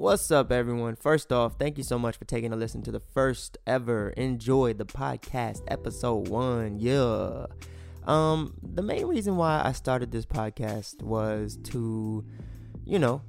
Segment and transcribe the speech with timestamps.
[0.00, 0.96] What's up, everyone?
[0.96, 4.72] First off, thank you so much for taking a listen to the first ever Enjoy
[4.72, 6.78] the Podcast episode one.
[6.78, 7.44] Yeah.
[8.06, 12.24] Um, the main reason why I started this podcast was to,
[12.86, 13.20] you know,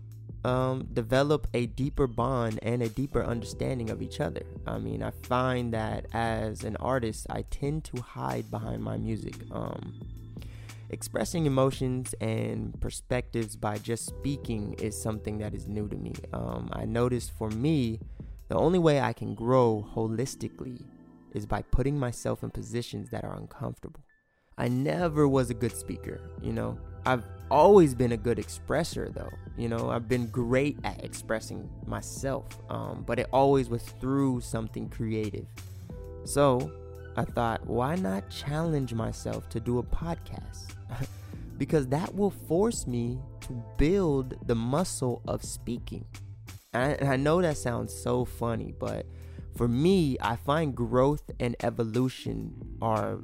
[0.46, 4.44] um, develop a deeper bond and a deeper understanding of each other.
[4.66, 9.36] I mean, I find that as an artist, I tend to hide behind my music.
[9.52, 10.00] Um,
[10.92, 16.14] expressing emotions and perspectives by just speaking is something that is new to me.
[16.34, 18.00] Um, I noticed for me,
[18.50, 20.84] the only way I can grow holistically
[21.34, 24.02] is by putting myself in positions that are uncomfortable.
[24.58, 26.78] I never was a good speaker, you know.
[27.06, 29.32] I've always been a good expresser, though.
[29.58, 34.90] You know, I've been great at expressing myself, um, but it always was through something
[34.90, 35.48] creative.
[36.26, 36.72] So
[37.16, 40.74] I thought, why not challenge myself to do a podcast?
[41.58, 46.06] because that will force me to build the muscle of speaking.
[46.74, 49.06] And I, know that sounds so funny, but
[49.58, 53.20] for me, I find growth and evolution are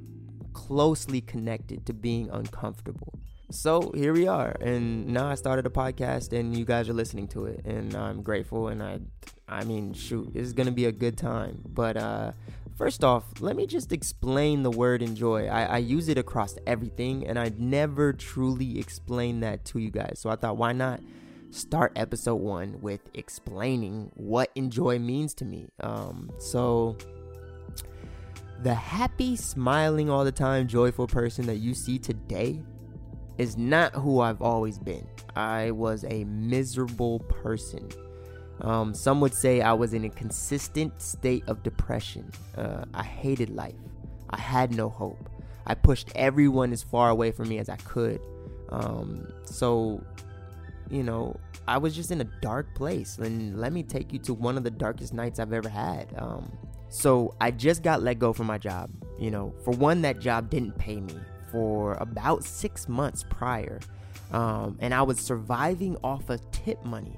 [0.54, 3.14] closely connected to being uncomfortable.
[3.50, 7.30] So here we are, and now I started a podcast, and you guys are listening
[7.30, 8.68] to it, and I'm grateful.
[8.68, 9.00] And I,
[9.48, 11.64] I mean, shoot, this is gonna be a good time.
[11.66, 12.34] But uh,
[12.78, 15.48] first off, let me just explain the word enjoy.
[15.48, 20.20] I, I use it across everything, and I never truly explained that to you guys.
[20.20, 21.02] So I thought, why not
[21.50, 25.70] start episode one with explaining what enjoy means to me?
[25.82, 26.96] Um, so
[28.62, 32.62] the happy, smiling all the time, joyful person that you see today
[33.38, 35.08] is not who I've always been.
[35.36, 37.90] I was a miserable person.
[38.62, 42.32] Um, some would say I was in a consistent state of depression.
[42.58, 43.76] Uh, I hated life.
[44.30, 45.30] I had no hope.
[45.66, 48.22] I pushed everyone as far away from me as I could.
[48.70, 50.02] Um, so,
[50.90, 53.18] you know, I was just in a dark place.
[53.18, 56.14] And let me take you to one of the darkest nights I've ever had.
[56.18, 56.52] Um,
[56.90, 58.90] so I just got let go from my job.
[59.20, 61.16] You know, for one, that job didn't pay me
[61.52, 63.80] for about six months prior.
[64.32, 67.18] Um, and I was surviving off of tip money.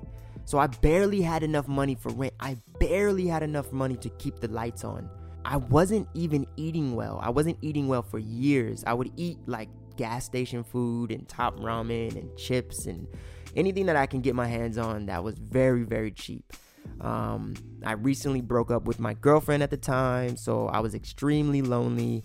[0.49, 2.33] So I barely had enough money for rent.
[2.39, 5.07] I barely had enough money to keep the lights on.
[5.45, 7.19] I wasn't even eating well.
[7.21, 8.83] I wasn't eating well for years.
[8.87, 13.07] I would eat like gas station food and top ramen and chips and
[13.55, 16.51] anything that I can get my hands on that was very, very cheap.
[16.99, 17.53] Um,
[17.85, 22.23] I recently broke up with my girlfriend at the time, so I was extremely lonely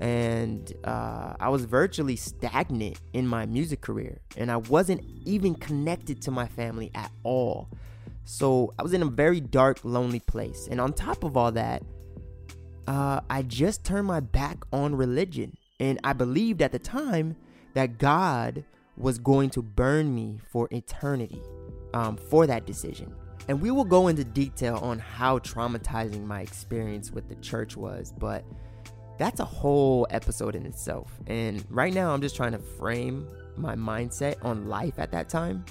[0.00, 6.22] and uh, I was virtually stagnant in my music career, and I wasn't even connected
[6.22, 7.68] to my family at all.
[8.24, 10.68] So I was in a very dark, lonely place.
[10.70, 11.82] And on top of all that,
[12.86, 17.36] uh, I just turned my back on religion, and I believed at the time
[17.74, 18.64] that God
[18.96, 21.42] was going to burn me for eternity
[21.92, 23.14] um, for that decision.
[23.48, 28.12] And we will go into detail on how traumatizing my experience with the church was,
[28.16, 28.44] but
[29.20, 31.12] that's a whole episode in itself.
[31.26, 35.62] And right now, I'm just trying to frame my mindset on life at that time.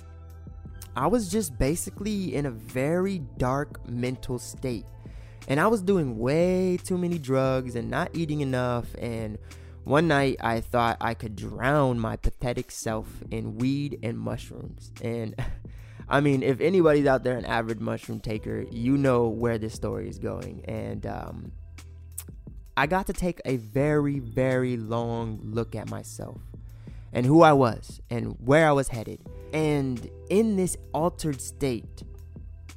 [0.95, 4.85] I was just basically in a very dark mental state.
[5.47, 8.85] And I was doing way too many drugs and not eating enough.
[8.99, 9.39] And
[9.83, 14.91] one night I thought I could drown my pathetic self in weed and mushrooms.
[15.01, 15.33] And
[16.07, 20.07] I mean, if anybody's out there an average mushroom taker, you know where this story
[20.07, 20.63] is going.
[20.65, 21.51] And um,
[22.79, 26.39] I got to take a very, very long look at myself
[27.11, 29.19] and who I was and where I was headed.
[29.51, 32.03] And in this altered state,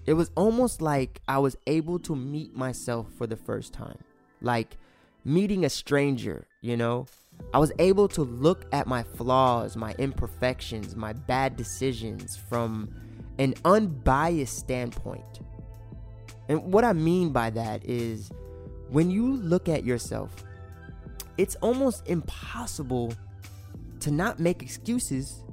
[0.05, 3.99] it was almost like I was able to meet myself for the first time.
[4.41, 4.77] Like
[5.25, 7.07] meeting a stranger, you know?
[7.55, 12.93] I was able to look at my flaws, my imperfections, my bad decisions from
[13.39, 15.39] an unbiased standpoint.
[16.49, 18.33] And what I mean by that is
[18.93, 20.45] when you look at yourself,
[21.39, 23.15] it's almost impossible
[24.01, 25.45] to not make excuses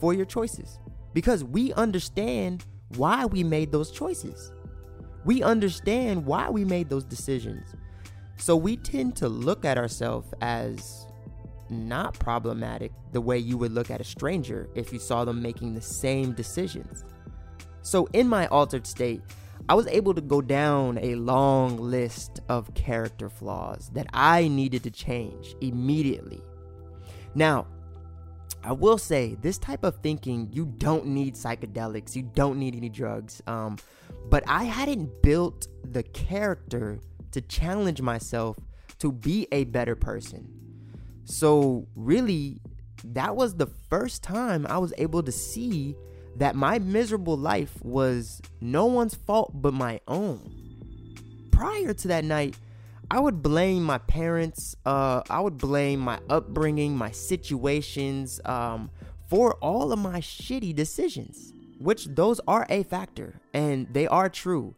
[0.00, 0.78] for your choices
[1.12, 2.64] because we understand
[2.96, 4.50] why we made those choices.
[5.26, 7.74] We understand why we made those decisions.
[8.38, 11.06] So we tend to look at ourselves as
[11.68, 15.74] not problematic the way you would look at a stranger if you saw them making
[15.74, 17.04] the same decisions.
[17.82, 19.20] So in my altered state,
[19.68, 24.84] I was able to go down a long list of character flaws that I needed
[24.84, 26.40] to change immediately.
[27.34, 27.66] Now,
[28.62, 32.88] I will say this type of thinking, you don't need psychedelics, you don't need any
[32.88, 33.42] drugs.
[33.46, 33.78] Um,
[34.28, 37.00] but I hadn't built the character
[37.32, 38.56] to challenge myself
[38.98, 40.48] to be a better person.
[41.24, 42.60] So, really,
[43.04, 45.96] that was the first time I was able to see
[46.38, 50.52] that my miserable life was no one's fault but my own.
[51.50, 52.56] Prior to that night,
[53.10, 58.90] I would blame my parents, uh, I would blame my upbringing, my situations, um,
[59.28, 64.74] for all of my shitty decisions, which those are a factor and they are true,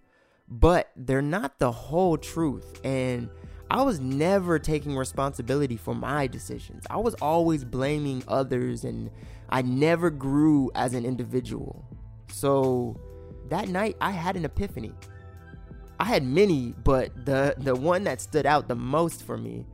[0.48, 2.80] but they're not the whole truth.
[2.84, 3.30] And
[3.70, 6.84] I was never taking responsibility for my decisions.
[6.88, 9.10] I was always blaming others and
[9.48, 11.84] I never grew as an individual.
[12.30, 12.96] So
[13.48, 14.92] that night I had an epiphany.
[16.00, 19.66] I had many, but the the one that stood out the most for me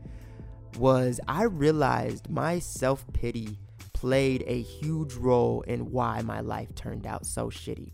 [0.78, 3.58] was I realized my self-pity
[3.92, 7.92] played a huge role in why my life turned out so shitty.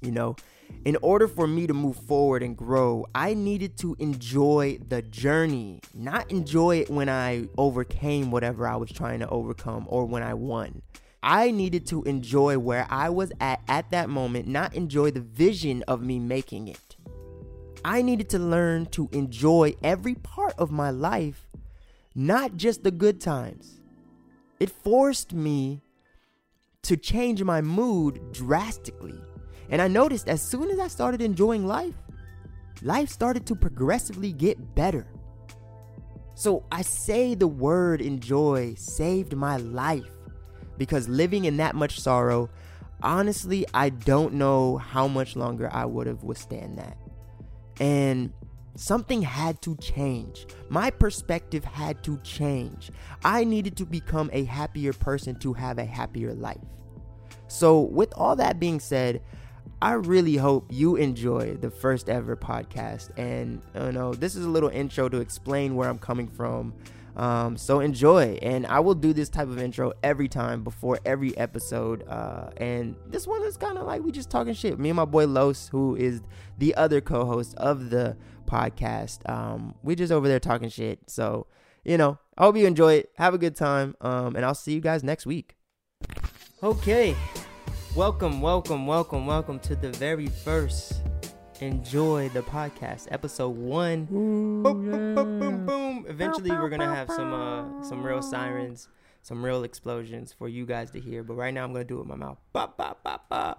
[0.00, 0.36] You know,
[0.84, 5.80] in order for me to move forward and grow, I needed to enjoy the journey,
[5.94, 10.34] not enjoy it when I overcame whatever I was trying to overcome or when I
[10.34, 10.82] won.
[11.22, 15.82] I needed to enjoy where I was at at that moment, not enjoy the vision
[15.88, 16.96] of me making it.
[17.84, 21.48] I needed to learn to enjoy every part of my life,
[22.14, 23.80] not just the good times.
[24.60, 25.82] It forced me
[26.82, 29.20] to change my mood drastically.
[29.70, 31.94] And I noticed as soon as I started enjoying life,
[32.82, 35.06] life started to progressively get better.
[36.34, 40.10] So I say the word enjoy saved my life
[40.76, 42.50] because living in that much sorrow,
[43.02, 46.98] honestly, I don't know how much longer I would have withstand that.
[47.80, 48.32] And
[48.74, 50.46] something had to change.
[50.68, 52.90] My perspective had to change.
[53.24, 56.60] I needed to become a happier person to have a happier life.
[57.48, 59.22] So, with all that being said,
[59.80, 63.10] I really hope you enjoy the first ever podcast.
[63.18, 66.74] And you know, this is a little intro to explain where I'm coming from.
[67.16, 71.36] Um, so enjoy, and I will do this type of intro every time before every
[71.38, 72.06] episode.
[72.06, 74.78] Uh, and this one is kind of like we just talking shit.
[74.78, 76.20] Me and my boy Los, who is
[76.58, 81.00] the other co-host of the podcast, um, we just over there talking shit.
[81.06, 81.46] So
[81.86, 83.10] you know, I hope you enjoy it.
[83.16, 85.56] Have a good time, um, and I'll see you guys next week.
[86.62, 87.16] Okay,
[87.96, 91.00] welcome, welcome, welcome, welcome to the very first
[91.62, 96.04] enjoy the podcast episode one boom, boom, boom, boom, boom.
[96.06, 98.88] eventually we're gonna have some uh some real sirens
[99.22, 102.00] some real explosions for you guys to hear but right now i'm gonna do it
[102.00, 103.56] with my mouth ba, ba, ba, ba.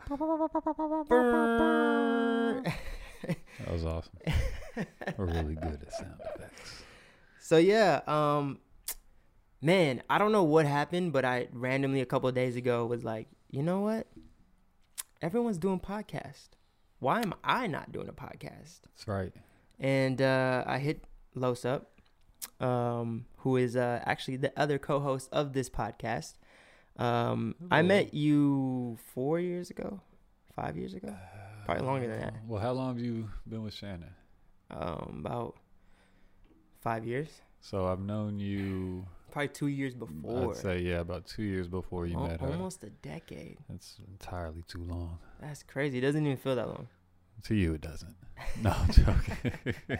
[3.25, 4.13] That was awesome.
[5.17, 6.83] We're really good at sound effects.
[7.41, 8.59] so yeah um
[9.63, 13.03] man i don't know what happened but i randomly a couple of days ago was
[13.03, 14.05] like you know what
[15.21, 16.49] everyone's doing podcast
[16.99, 19.33] why am i not doing a podcast That's right.
[19.79, 21.03] and uh, I hit
[21.35, 21.91] Los up,
[22.59, 26.33] um, who is uh, actually the other co-host of this podcast.
[26.97, 30.01] Um, I met you four years ago,
[30.55, 31.13] five years ago,
[31.65, 32.33] probably longer than that.
[32.33, 34.09] Uh, Well, how long have you been with Shannon?
[34.71, 35.57] Um, about
[36.81, 39.05] five years, So I've known you.
[39.37, 40.51] Probably two years before.
[40.51, 42.47] I'd say yeah, about two years before you Al- met her.
[42.47, 43.57] almost a decade.
[43.69, 45.19] That's entirely too long.
[45.41, 45.99] That's crazy.
[45.99, 46.87] It doesn't even feel that long.
[47.43, 48.15] To you, it doesn't.
[48.61, 49.51] No, I'm joking.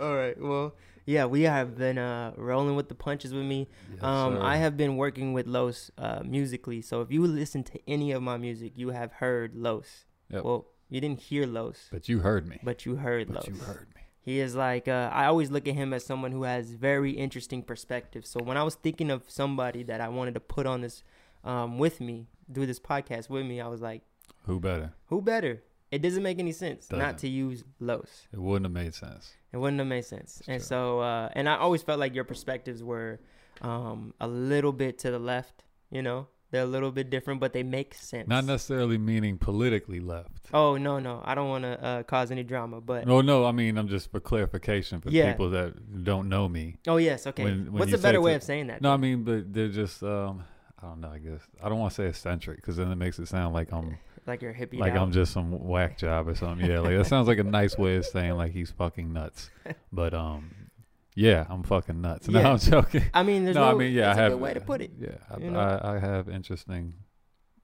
[0.00, 0.36] All right.
[0.40, 0.74] Well,
[1.06, 3.68] yeah, we have been uh, rolling with the punches with me.
[3.92, 4.38] Yes, Um.
[4.40, 8.22] I have been working with Los uh, musically, so if you listen to any of
[8.22, 10.04] my music, you have heard Los.
[10.30, 10.44] Yep.
[10.44, 12.58] Well, you didn't hear Los, But you heard me.
[12.62, 13.48] but you heard But Los.
[13.48, 13.93] you heard me.
[14.24, 17.62] He is like uh, I always look at him as someone who has very interesting
[17.62, 18.24] perspective.
[18.24, 21.02] So when I was thinking of somebody that I wanted to put on this
[21.44, 24.00] um, with me, do this podcast with me, I was like,
[24.46, 24.94] Who better?
[25.06, 25.62] who better?
[25.90, 27.18] It doesn't make any sense not Doesn't.
[27.18, 28.26] to use Los.
[28.32, 29.32] It wouldn't have made sense.
[29.52, 30.40] It wouldn't have made sense.
[30.40, 30.66] It's and true.
[30.66, 33.20] so, uh, and I always felt like your perspectives were
[33.62, 35.62] um, a little bit to the left.
[35.90, 38.28] You know, they're a little bit different, but they make sense.
[38.28, 40.46] Not necessarily meaning politically left.
[40.54, 43.44] Oh no, no, I don't want to uh, cause any drama, but No, no.
[43.44, 45.32] I mean, I'm just for clarification for Yeah.
[45.32, 46.78] people that don't know me.
[46.86, 47.44] oh yes, okay.
[47.44, 48.80] When- when What's a better way to- of saying that?
[48.80, 50.02] No, I mean, but they're just.
[50.02, 50.44] um
[50.82, 51.08] I don't know.
[51.08, 53.72] I guess I don't want to say eccentric because then it makes it sound like
[53.72, 53.96] I'm
[54.26, 54.78] like you're hippie.
[54.78, 54.92] like.
[54.94, 56.68] I'm just some whack job or something.
[56.70, 59.50] Yeah, like that sounds like a nice way of saying like he's fucking nuts.
[59.92, 60.50] But um,
[61.14, 62.28] yeah, I'm fucking nuts.
[62.34, 62.50] No, Yeah.
[62.52, 63.04] I'm joking.
[63.14, 63.76] I mean, there's no, no.
[63.76, 64.92] I mean, yeah, I a have good way to put it.
[64.98, 65.58] Yeah, I, you know?
[65.60, 66.94] I, I have interesting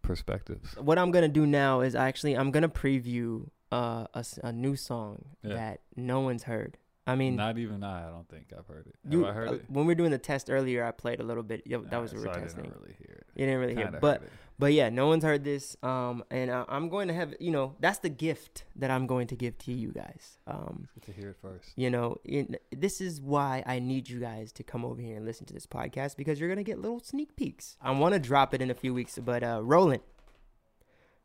[0.02, 0.74] perspectives.
[0.76, 5.24] What I'm gonna do now is actually I'm gonna preview uh, a, a new song
[5.42, 5.54] Yeah.
[5.54, 6.76] that no one's heard.
[7.06, 8.06] I mean, Not even I.
[8.06, 8.94] I don't think I've heard it.
[9.04, 9.64] Have you, I heard uh, it?
[9.68, 11.62] when we were doing the test earlier, I played a little bit.
[11.66, 13.26] Yeah, that was Alright, what we so I didn't really hear it.
[13.34, 14.00] You didn't really hear, Kinda it.
[14.00, 14.30] but it.
[14.60, 15.74] But yeah, no one's heard this.
[15.82, 19.26] Um, and I, I'm going to have, you know, that's the gift that I'm going
[19.28, 20.38] to give to you guys.
[20.46, 21.70] Um, good to hear it first.
[21.76, 25.24] you know, in, this is why I need you guys to come over here and
[25.24, 27.76] listen to this podcast because you're going to get little sneak peeks.
[27.80, 30.02] I want to drop it in a few weeks, but uh, Roland,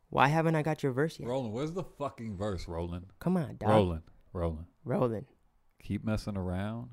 [0.08, 1.28] Why haven't I got your verse yet?
[1.28, 3.06] Roland, where's the fucking verse, Roland?
[3.20, 3.68] Come on, dog.
[3.68, 4.02] Roland,
[4.32, 4.66] Roland.
[4.84, 5.26] Rolling.
[5.82, 6.88] Keep messing around.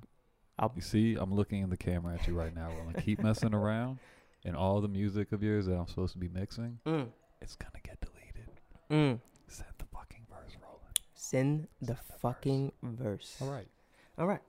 [0.60, 2.98] I'll- You see, I'm looking in the camera at you right now, Roland.
[3.04, 4.00] Keep messing around,
[4.46, 7.08] and all the music of yours that I'm supposed to be mixing, Mm.
[7.42, 8.50] it's gonna get deleted.
[8.90, 9.20] Mm.
[9.48, 11.00] Send the fucking verse, Roland.
[11.14, 12.20] Send the Send the verse.
[12.22, 13.38] fucking verse.
[13.42, 13.68] All right.
[14.18, 14.42] All right.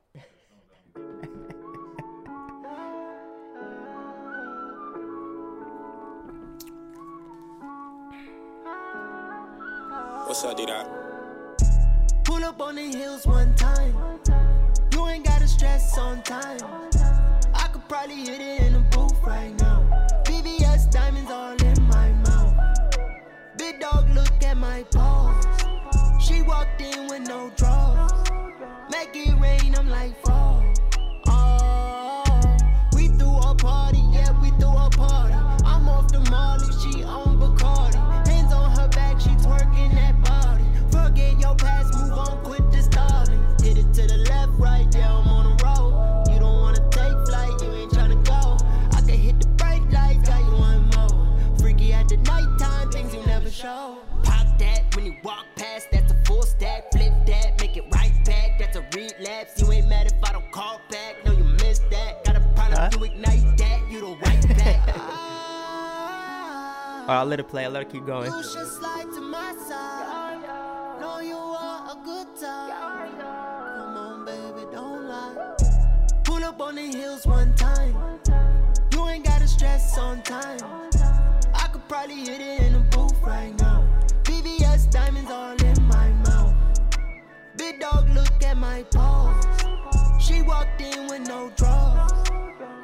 [10.27, 10.89] What's up, D-Dot?
[12.25, 13.95] Pull up on the hills one time.
[14.93, 16.59] You ain't gotta stress on time.
[17.55, 19.74] I could probably hit it in the booth right now.
[24.75, 28.11] She walked in with no drawers.
[28.91, 30.44] Make it rain, I'm like fall.
[59.45, 59.61] A relapse.
[59.61, 62.25] You ain't mad if I don't call back, no, you missed that.
[62.25, 62.91] Got a problem, Huh?
[62.93, 64.89] you ignite that, you the white back.
[64.97, 65.03] All
[67.09, 67.65] right, I'll let it play.
[67.65, 68.31] I'll let it keep going.
[68.33, 70.41] You should slide to my side.
[71.01, 73.19] Know you want a good time.
[73.21, 75.55] Come on, baby, don't lie.
[76.25, 77.95] Pull up on the hills one time.
[78.93, 80.61] You ain't gotta stress on time.
[81.55, 83.85] I could probably hit it in the booth right now.
[84.23, 85.64] VVS diamonds all in my mouth.
[87.65, 89.43] Big dog, look at my paws.
[90.23, 92.13] She walked in with no drawers.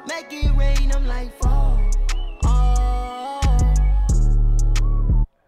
[0.07, 1.79] Make it rain, I'm like fall.
[2.43, 3.39] Oh.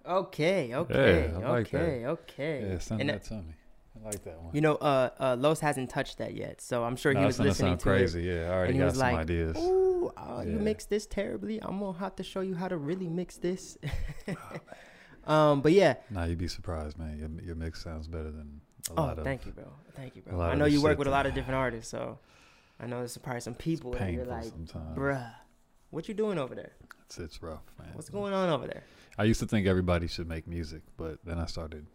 [0.05, 1.81] Okay, okay, I like that.
[1.81, 2.67] okay, okay.
[2.73, 3.55] Yeah, send And, that to me.
[3.99, 4.53] I like that one.
[4.53, 7.77] You know, uh, uh, Los hasn't touched that yet, so I'm sure he was listening
[7.77, 8.29] to crazy.
[8.29, 8.35] it.
[8.35, 9.57] Yeah, I already and he got was some like, ideas.
[9.57, 10.11] "Ooh,
[10.45, 10.57] you Yeah.
[10.59, 11.59] mixed this terribly.
[11.59, 13.79] I'm gonna have to show you how to really mix this."
[15.25, 15.95] Oh, um, but yeah.
[16.11, 17.17] Nah, you'd be surprised, man.
[17.17, 19.23] Your, your mix sounds better than a Oh, of.
[19.23, 19.65] thank you, bro.
[19.95, 20.41] Thank you, bro.
[20.41, 22.19] I know you work with a lot of different artists, so
[22.79, 24.97] I know there's probably some people that you're like, sometimes.
[24.97, 25.31] bruh,
[25.91, 26.73] what you doing over there?
[27.05, 27.89] It's, it's rough, man.
[27.93, 28.83] What's going on over there?
[29.17, 31.85] I used to think everybody should make music, but then I started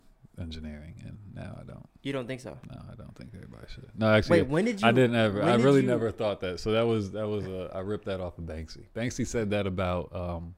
[0.40, 1.88] engineering, and now I don't.
[2.02, 2.56] You don't think so?
[2.70, 3.90] No, I don't think everybody should.
[3.98, 4.86] No, actually, Wait, when did you?
[4.86, 5.42] I didn't ever.
[5.42, 6.60] I did really you- never thought that.
[6.60, 7.70] So that was that was a.
[7.74, 8.86] I ripped that off of Banksy.
[8.94, 10.54] Banksy said that about um,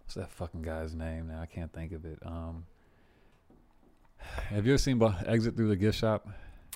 [0.00, 1.28] what's that fucking guy's name?
[1.28, 2.18] Now I can't think of it.
[2.26, 2.66] Um,
[4.50, 6.28] have you ever seen Exit Through the Gift Shop?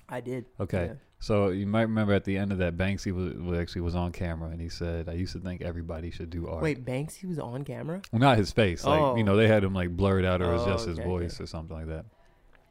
[0.09, 0.47] I did.
[0.61, 0.93] Okay, Yeah.
[1.19, 4.51] so you might remember at the end of that, Banksy was, actually was on camera,
[4.51, 7.65] and he said, "I used to think everybody should do art." Wait, Banksy was on
[7.65, 8.01] camera.
[8.13, 8.85] Well, not his face.
[8.85, 9.17] Like Oh.
[9.17, 11.09] you know, they had him like blurred out, or it was Oh, just his okay,
[11.09, 11.45] voice okay.
[11.45, 12.05] or something like that.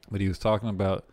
[0.09, 1.05] But he was talking about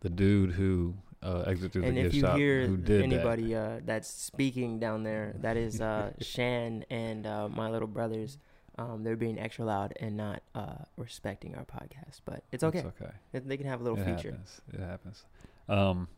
[0.00, 3.02] the dude who uh, exit through and the if gift you shop hear who did
[3.02, 8.38] anybody uh, that's speaking down there, that is uh, Shan and uh, my little brothers.
[8.78, 12.78] Um, they're being extra loud and not uh, respecting our podcast, but it's okay.
[12.78, 13.10] It's okay.
[13.32, 14.30] They- can have a little it feature.
[14.30, 14.60] happens.
[14.72, 15.24] It happens.
[15.68, 16.08] Um,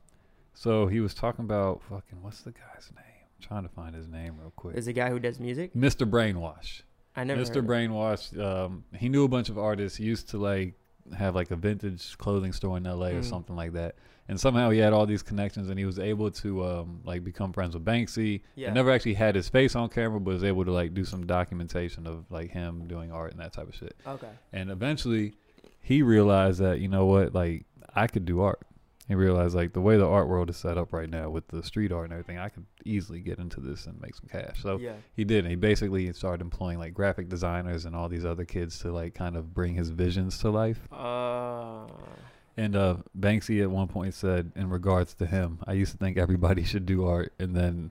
[0.54, 3.04] so he was talking about fucking what's the guy's name?
[3.38, 4.76] I'm trying to find his name real quick.
[4.76, 5.72] Is the guy who does music?
[5.74, 6.08] Mr.
[6.08, 6.82] Brainwash.
[7.16, 7.40] I never.
[7.40, 7.48] Mr.
[7.48, 7.64] heard of.
[7.64, 8.38] Brainwash.
[8.38, 9.96] Um, he knew a bunch of artists.
[9.96, 10.74] He used to like
[11.16, 13.12] have like a vintage clothing store in L.A.
[13.14, 13.24] or Mm.
[13.24, 13.96] something like that.
[14.30, 17.52] And somehow he had all these connections, and he was able to um, like become
[17.52, 18.42] friends with Banksy.
[18.54, 18.68] Yeah.
[18.68, 21.26] And never actually had his face on camera, but was able to like do some
[21.26, 23.96] documentation of like him doing art and that type of shit.
[24.06, 24.30] Okay.
[24.52, 25.34] And eventually,
[25.80, 28.60] he realized that you know what, like I could do art.
[29.08, 31.64] He realized like the way the art world is set up right now with the
[31.64, 34.62] street art and everything, I could easily get into this and make some cash.
[34.62, 34.92] So yeah.
[35.16, 35.44] he did.
[35.44, 39.36] He basically started employing like graphic designers and all these other kids to like kind
[39.36, 40.86] of bring his visions to life.
[40.92, 41.88] Uh,
[42.60, 46.18] And uh, Banksy at one point said, in regards to him, I used to think
[46.18, 47.90] everybody should do art, and then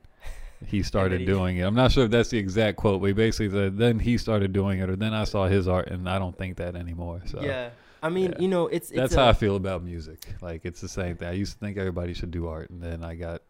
[0.63, 1.63] he started he- doing it.
[1.63, 4.53] I'm not sure if that's the exact quote, but he basically said, then he started
[4.53, 7.23] doing it, or then I saw his art, and I don't think that anymore.
[7.25, 7.71] So yeah.
[8.03, 8.41] I mean, yeah.
[8.41, 10.35] you know, it's, it's that's a- how I feel about music.
[10.39, 11.27] Like it's the same thing.
[11.27, 13.41] I used to think everybody should do art, and then I got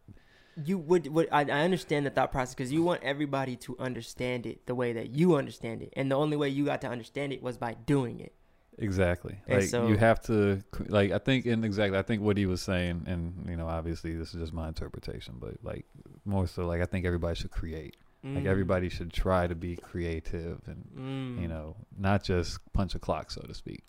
[0.66, 4.46] you would, would I, I understand the thought process because you want everybody to understand
[4.46, 7.34] it the way that you understand it, and the only way you got to understand
[7.34, 8.34] it was by doing it.
[8.82, 9.38] Exactly.
[9.48, 12.46] And Like so- you have to like I think in exactly I think what he
[12.46, 15.86] was saying and you know obviously this is just my interpretation but like
[16.26, 17.96] more so like I think everybody should create.
[18.22, 18.48] Like Mm.
[18.48, 21.42] everybody should try to be creative and Mm.
[21.42, 23.84] you know not just punch a clock so to speak.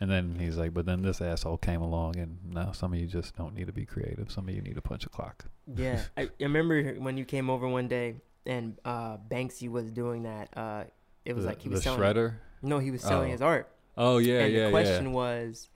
[0.00, 3.06] And then he's like but then this asshole came along and now some of you
[3.06, 4.30] just don't need to be creative.
[4.30, 5.44] Some of you need to punch a clock.
[5.74, 10.22] Yeah, I, I remember when you came over one day and uh, Banksy was doing
[10.22, 10.56] that.
[10.56, 10.84] Uh,
[11.24, 12.00] it was the, like he was the selling.
[12.00, 12.34] shredder.
[12.62, 13.32] No, he was selling Oh.
[13.32, 15.12] his art, Oh yeah, and yeah, the question yeah.
[15.12, 15.68] was,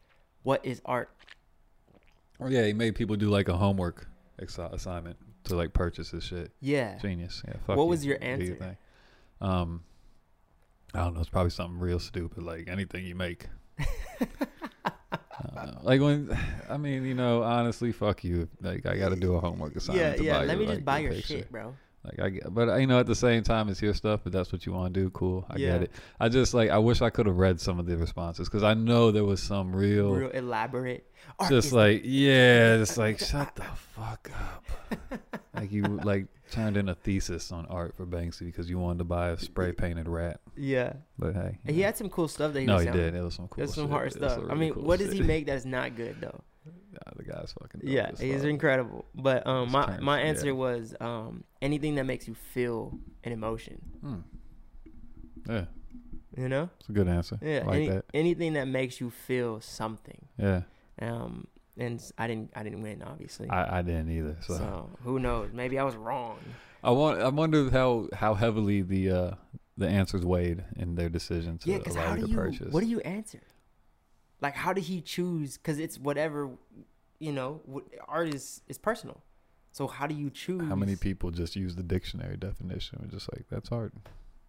[0.44, 1.10] "What is art?"
[2.40, 4.06] Oh yeah, he made people do like a homework
[4.40, 6.52] exi- assignment to like purchase his shit.
[6.60, 6.98] Yeah.
[6.98, 7.42] Genius.
[7.46, 7.54] Yeah.
[7.66, 7.88] Fuck What you.
[7.90, 8.78] was your Do your answer?
[9.40, 9.82] Um,
[10.94, 11.20] I don't know.
[11.20, 13.46] It's probably something real stupid, like anything you make.
[13.78, 13.86] I.
[15.82, 16.36] Like when,
[16.70, 18.48] I mean, you know, honestly, fuck you.
[18.60, 20.16] Like I got to do a homework yeah, assignment.
[20.18, 20.38] to yeah.
[20.38, 21.28] buy Let you, me just like, buy your picture.
[21.38, 21.74] shit, bro.
[22.04, 24.26] Like I, get- but you know, at the same time, it's your stuff.
[24.26, 25.46] If that's what you want to do, cool.
[25.48, 25.72] I Yeah.
[25.74, 25.90] get it.
[26.18, 28.74] I just like I wish I could have read some of the responses because I
[28.74, 31.06] know there was some real, Real elaborate.
[31.38, 34.64] Art just is- like yeah, just like shut the fuck up.
[35.54, 39.04] like you like turned in a thesis on art for Banksy because you wanted to
[39.04, 40.40] buy a spray painted rat.
[40.56, 40.94] yeah.
[41.18, 43.00] But hey, And He had some cool stuff that he no, was he selling.
[43.00, 43.14] did.
[43.14, 43.58] It was some cool.
[43.58, 43.90] There's some shit.
[43.92, 44.32] hard It was stuff.
[44.42, 45.26] some I really mean, cool what does he shit.
[45.26, 46.40] make that's not good though?
[46.64, 47.80] Yeah, the guy's fucking.
[47.84, 49.04] Yeah, he's incredible.
[49.14, 50.26] But um, His my my yeah.
[50.28, 53.80] answer was um, anything that makes you feel an emotion.
[54.00, 54.18] Hmm.
[55.48, 55.64] Yeah,
[56.36, 56.70] You know?
[56.78, 57.38] it's a good answer.
[57.42, 57.64] Yeah.
[57.66, 58.04] Like any- that.
[58.14, 60.26] Anything that makes you feel something.
[60.38, 60.62] Yeah,
[61.00, 63.48] Um, and I didn't I didn't win obviously.
[63.48, 64.36] I, I didn't either.
[64.42, 64.54] so.
[64.54, 65.50] So, who knows?
[65.52, 66.38] Maybe I was wrong.
[66.84, 67.20] I want.
[67.20, 69.30] I wonder how how heavily the uh
[69.78, 72.72] the answers weighed in their decision to Yeah, allow how you do to you purchase.
[72.72, 73.40] what do you answer?
[74.42, 75.56] Like, how did he choose?
[75.56, 76.50] Because it's whatever,
[77.18, 77.60] you know.
[77.64, 79.22] What, art is is personal.
[79.70, 80.68] So how do you choose?
[80.68, 82.98] How many people just use the dictionary definition?
[83.00, 83.94] We're just like that's art.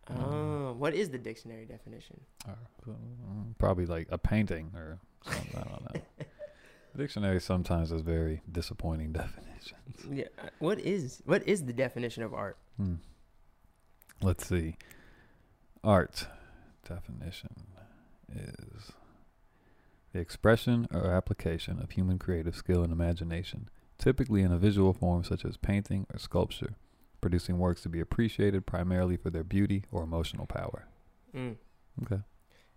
[0.09, 2.19] Oh, what is the dictionary definition?
[2.45, 2.51] Uh,
[3.57, 5.55] probably like a painting or something.
[5.55, 6.01] I don't know.
[6.97, 9.95] Dictionary sometimes has very disappointing definitions.
[10.11, 10.25] Yeah.
[10.37, 12.57] uh, What is what is the definition of art?
[12.77, 12.95] Hmm.
[14.21, 14.75] Let's see.
[15.83, 16.27] Art
[16.87, 17.49] definition
[18.35, 18.91] is
[20.13, 25.23] the expression or application of human creative skill and imagination, typically in a visual form
[25.23, 26.75] such as painting or sculpture,
[27.19, 30.87] producing works to be appreciated primarily for their beauty or emotional power.
[31.35, 31.55] Mm.
[32.03, 32.21] Okay.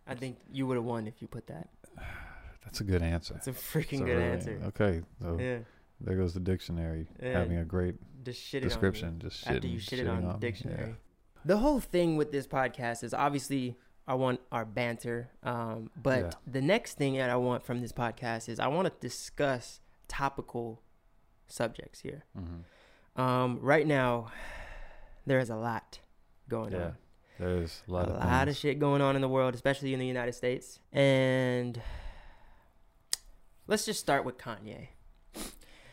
[0.07, 1.69] I think you would have won if you put that.
[2.64, 3.35] That's a good answer.
[3.37, 4.61] It's a freaking So good really- answer.
[4.66, 5.02] Okay.
[5.21, 5.59] So Yeah.
[6.00, 7.39] there goes the dictionary Yeah.
[7.39, 7.97] having a great
[8.32, 9.19] shit description.
[9.21, 10.89] Just on you after you shit it shitting on the dictionary.
[10.89, 10.95] Yeah.
[11.45, 13.76] The whole thing with this podcast is obviously
[14.08, 16.30] I want our banter, um, but Yeah.
[16.47, 20.80] the next thing that I want from this podcast is I want to discuss topical
[21.49, 22.25] subjects here.
[22.38, 23.21] Mhm.
[23.21, 24.30] Um, right now,
[25.26, 25.99] there is a lot
[26.49, 26.84] going Yeah.
[26.84, 26.97] on.
[27.38, 29.99] There's a lot a of lot of shit going on in the world, especially in
[29.99, 30.78] the United States.
[30.92, 31.82] And
[33.66, 34.88] let's just start with Kanye.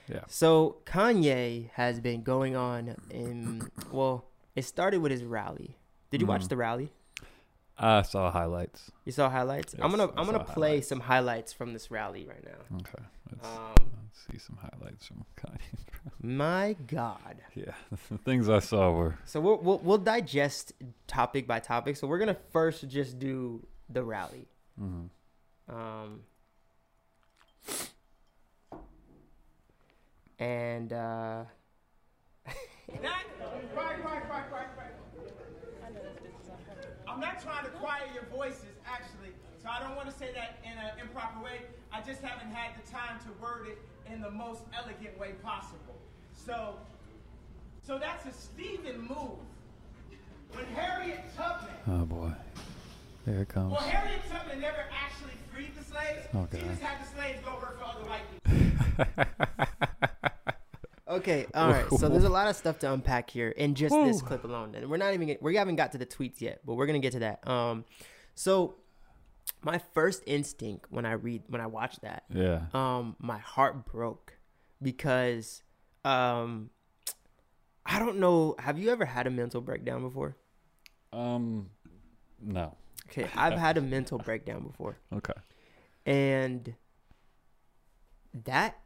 [0.07, 0.23] Yeah.
[0.27, 5.77] So Kanye has been going on in well, it started with his rally.
[6.11, 6.49] Did you watch Mhm.
[6.49, 6.93] the rally?
[7.77, 8.91] I saw highlights.
[9.05, 9.73] You saw highlights.
[9.79, 10.87] I'm gonna I I'm gonna play highlights.
[10.87, 12.77] some highlights from this rally right now.
[12.77, 13.03] Okay.
[13.31, 15.79] Let's, Um, let's see some highlights from Kanye.
[16.21, 17.37] my God.
[17.55, 17.73] yeah.
[18.11, 20.73] The things I saw were So we'll, we'll we'll digest
[21.07, 21.97] topic by topic.
[21.97, 24.47] So we're gonna first just do the rally.
[24.79, 25.09] mhm.
[25.67, 26.21] Um,
[30.39, 31.43] and uh,
[33.01, 33.23] Not,
[33.75, 34.82] right, right, right, right, right.
[37.13, 39.29] I'm not trying to quiet your voices, actually.
[39.61, 41.61] So I don't want to say that in an improper way.
[41.91, 43.77] I just haven't had the time to word it
[44.11, 45.95] in the most elegant way possible.
[46.33, 46.75] So,
[47.85, 49.37] so that's a Stephen move.
[50.51, 52.31] When Harriet Tubman, Oh boy.
[53.25, 53.71] There it comes.
[53.71, 56.27] well, Harriet Tubman never actually freed the slaves.
[56.33, 60.32] Oh, She just had the slaves go work for other white people.
[61.23, 61.89] Okay, all right.
[61.89, 64.89] So there's a lot of stuff to unpack here in just this clip alone, and
[64.89, 67.19] we're not even we haven't got to the tweets yet, but we're gonna get to
[67.19, 67.47] that.
[67.47, 67.85] Um,
[68.35, 68.75] so
[69.61, 72.61] my first instinct when I read when I watch that Yeah.
[72.73, 74.37] um my heart broke
[74.81, 75.63] because
[76.05, 76.69] um
[77.85, 80.35] I don't know have you ever had a mental breakdown before?
[81.11, 81.69] Um.
[82.41, 82.75] No.
[83.09, 84.97] Okay, I've had a mental breakdown before.
[85.13, 85.33] Okay.
[86.05, 86.73] And
[88.45, 88.79] that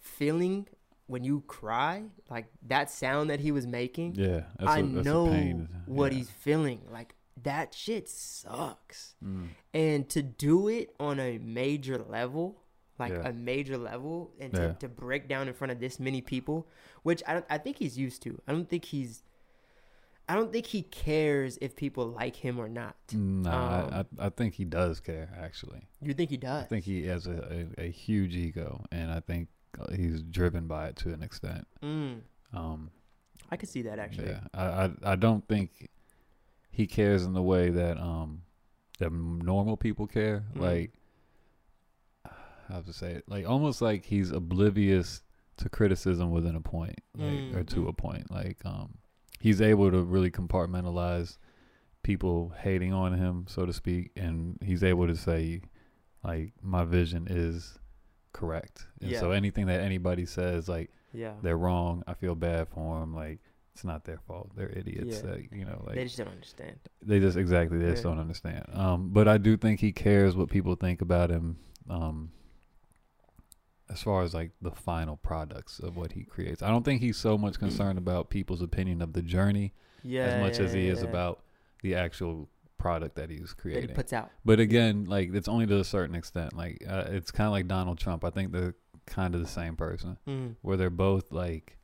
[0.00, 0.68] feeling
[1.10, 4.42] when you cry, like that sound that he was making, Yeah.
[4.58, 6.18] That's I a, know what yeah.
[6.18, 6.80] he's feeling.
[6.90, 9.14] Like that shit sucks.
[9.24, 9.48] Mm.
[9.74, 12.62] And to do it on a major level,
[12.98, 13.28] like Yeah.
[13.28, 14.72] a major level, and to, Yeah.
[14.74, 16.68] to break down in front of this many people,
[17.02, 18.40] which I don't, I think he's used to.
[18.46, 19.22] I don't think he's,
[20.28, 22.94] I don't think he cares if people like him or not.
[23.12, 25.28] No, I, Um, I I think he does care.
[25.36, 26.64] Actually, You think he does?
[26.64, 29.48] I think he has a, a, a huge ego, and I think
[29.94, 31.66] he's driven by it to an extent.
[31.82, 32.20] Mm,
[32.52, 32.90] Um.
[33.52, 34.28] I could see that actually.
[34.28, 35.88] Yeah, I, I I don't think
[36.70, 38.42] he cares in the way that um
[39.00, 40.44] that normal people care.
[40.54, 40.60] Mhm.
[40.60, 40.92] Like
[42.68, 45.22] how to say it, like almost like he's oblivious
[45.56, 47.88] to criticism within a point, like or to Mhm.
[47.88, 48.30] a point.
[48.30, 48.98] Like um
[49.40, 51.38] he's able to really compartmentalize
[52.04, 55.60] people hating on him, so to speak, and he's able to say,
[56.22, 57.78] like, my vision is
[58.32, 58.86] correct.
[59.00, 61.34] And so anything that anybody says, like, Yeah.
[61.42, 63.14] they're wrong, I feel bad for them.
[63.14, 63.38] Like,
[63.74, 64.50] it's not their fault.
[64.56, 65.22] They're idiots.
[65.22, 65.30] Yeah.
[65.30, 66.76] That, you know, like they just don't understand.
[67.02, 68.64] they just exactly they just don't understand.
[68.72, 71.56] Um, but I do think he cares what people think about him.
[71.88, 72.32] Um,
[73.88, 77.16] as far as like the final products of what he creates, I don't think he's
[77.16, 80.22] so much concerned about people's opinion of the journey Yeah.
[80.26, 81.08] as much yeah, as he yeah, is yeah.
[81.08, 81.42] about
[81.82, 82.48] the actual
[82.80, 84.30] product that he's that he puts out.
[84.44, 86.54] but again, like it's only to a certain extent.
[86.56, 88.24] Like uh, it's kind of like Donald Trump.
[88.24, 88.74] I think they're
[89.06, 90.56] kind of the same person Mm.
[90.62, 91.76] where they're both like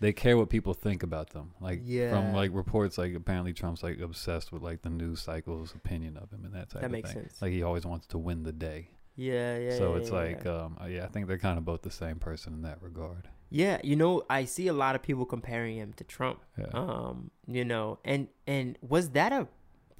[0.00, 1.52] they care what people think about them.
[1.60, 2.10] Like Yeah.
[2.10, 6.30] from like reports, like apparently Trump's like obsessed with like the news cycle's opinion of
[6.32, 7.22] him and that type That of makes thing.
[7.22, 7.40] sense.
[7.40, 8.88] Like he always wants to win the day.
[9.14, 9.76] Yeah, yeah.
[9.76, 10.56] so yeah, it's yeah, like, yeah.
[10.64, 13.28] um, uh, yeah, I think they're kind of both the same person in that regard.
[13.50, 16.40] yeah, you know, I see a lot of people comparing him to Trump.
[16.72, 19.46] Um, you know, and and was that a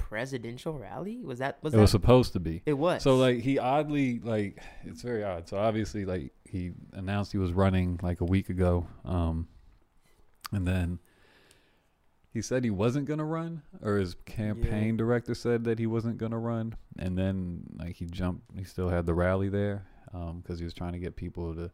[0.09, 1.23] presidential rally?
[1.23, 1.81] Was that was it that?
[1.81, 2.63] was supposed to be.
[2.67, 3.03] it was.
[3.03, 5.49] So like he oddly like it's very odd.
[5.49, 9.49] So obviously like he announced he was running like a week ago, um,
[10.53, 10.99] and then
[12.33, 16.39] he said he wasn't gonna run, or his campaign director said that he wasn't gonna
[16.39, 18.57] run, and then like he jumped.
[18.57, 19.87] He still had the rally there
[20.43, 21.71] because he was trying to get people to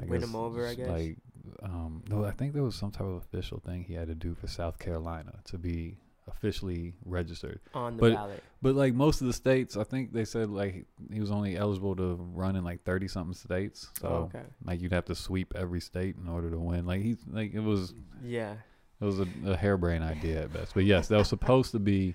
[0.00, 0.88] I Win guess, him over, I guess.
[0.88, 1.16] Like,
[1.62, 4.34] um, no, I think there was some type of official thing he had to do
[4.34, 7.60] for South Carolina to be officially registered.
[7.74, 8.42] on the but- ballot.
[8.62, 11.96] But like most of the states, I think they said like he was only eligible
[11.96, 13.88] to run in like thirty something states.
[14.00, 14.44] So Oh, okay.
[14.64, 16.86] like you'd have to sweep every state in order to win.
[16.86, 17.92] Like he's like it was
[18.24, 18.54] Yeah.
[19.00, 20.74] it was a, a harebrained idea at best.
[20.74, 22.14] But yes, that was supposed to be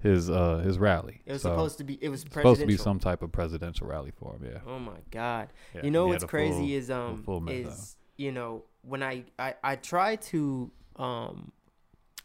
[0.00, 1.22] his uh his rally.
[1.26, 1.94] It was So, supposed to be.
[2.02, 4.44] It was supposed to be some type of presidential rally for him.
[4.52, 4.58] Yeah.
[4.66, 5.48] Oh my god.
[5.76, 9.76] Yeah, you know what's crazy full- is um is you know when I, I I
[9.76, 11.52] try to um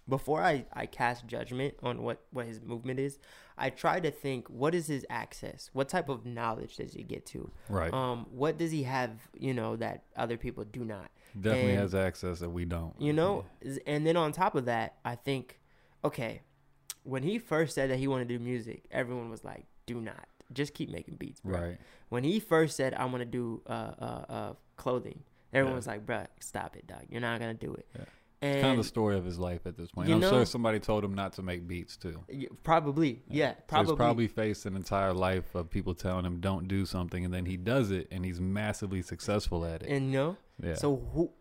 [0.10, 3.20] before I I cast judgment on what what his movement is,
[3.58, 5.70] I try to think what is his access?
[5.74, 7.52] What type of knowledge does he get to?
[7.70, 7.94] right.
[7.94, 11.10] Um what does he have, you know, that other people do not?
[11.40, 13.00] Definitely and- has access that we don't.
[13.00, 15.60] You know, Is- and then on top of that, I think
[16.04, 16.42] okay,
[17.04, 20.28] when he first said that he wanted to do music, everyone was like, "Do not.
[20.52, 21.78] Just keep making beats, bro." Right.
[22.10, 25.22] when he first said I want to do uh, uh, uh, clothing,
[25.54, 25.76] everyone Yeah.
[25.76, 27.04] was like, bro, stop it, dog.
[27.10, 28.06] You're not gonna do it." Yeah.
[28.42, 30.10] And kind of the story of his life at this point.
[30.10, 32.24] I'm know- sure somebody told him not to make beats too.
[32.64, 36.68] probably, yeah, So probably, he's probably faced an entire life of people telling him don't
[36.68, 39.90] do something, and then he does it, and he's massively successful at it.
[39.90, 40.38] and know.
[40.62, 40.76] yeah.
[40.76, 41.32] So who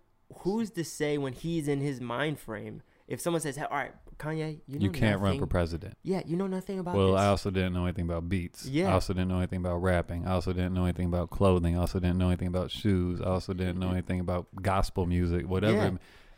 [0.41, 2.83] who's to say when he's in his mind frame?
[3.07, 5.97] If someone says, hey, "All right, Kanye, you know you can't run for president.
[6.03, 7.21] Yeah, you know nothing about Well, this.
[7.21, 8.67] I also didn't know anything about beats.
[8.67, 8.89] Yeah.
[8.89, 10.27] I also didn't know anything about rapping.
[10.27, 11.77] I also didn't know anything about clothing.
[11.77, 13.21] I also didn't know anything about shoes.
[13.21, 13.95] I also didn't know mm-hmm.
[13.95, 15.49] anything about gospel music.
[15.49, 15.77] Whatever.
[15.77, 15.91] Yeah.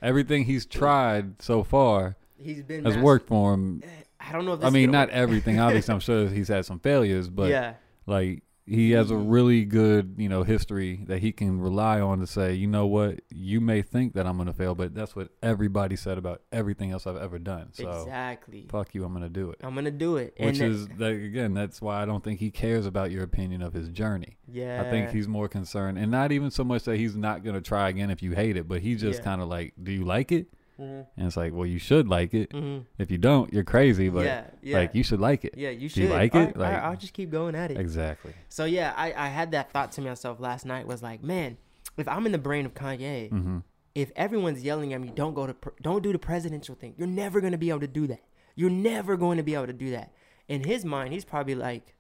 [0.03, 3.83] Everything he's tried so far he's been has master- worked for him.
[4.19, 4.55] I don't know.
[4.55, 5.17] If I mean, not work.
[5.17, 5.59] everything.
[5.61, 7.75] Obviously, I'm sure he's had some failures, but yeah,
[8.07, 9.29] like he has a mm-hmm.
[9.29, 13.21] really good you know history that he can rely on to say you know what
[13.29, 16.93] you may think that i'm going to fail but that's what everybody said about everything
[16.93, 18.67] else i've ever done so exactly.
[18.71, 20.35] fuck you i'm going to do it I'm gonna do it.
[20.37, 23.25] and which that- is that again that's why i don't think he cares about your
[23.25, 24.83] opinion of his journey yeah.
[24.87, 27.63] i think he's more concerned and not even so much that he's not going to
[27.63, 29.25] try again if you hate it but he's just Yeah.
[29.25, 30.47] kind of like do you like it
[30.81, 31.07] Mhm.
[31.17, 32.87] and it's like well you should like it Mhm.
[32.99, 35.71] if you don't you're crazy but yeah, yeah, like you should like it yeah.
[35.71, 36.45] You should do you like All it?
[36.47, 37.79] right, all right, Like- I'll just keep going at it.
[37.79, 40.87] exactly So yeah, I, I had that thought to myself last night.
[40.87, 41.59] Was like, man,
[41.97, 43.59] if I'm in the brain of Kanye, hmm
[43.93, 46.95] if everyone's yelling at me, don't go to, pr- don't do the presidential thing.
[46.97, 48.21] You're never gonna be able to do that.
[48.55, 50.13] You're never going to be able to do that.
[50.49, 51.95] In his mind, he's probably like,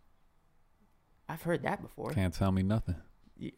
[1.28, 2.10] I've heard that before.
[2.12, 2.96] can't tell me nothing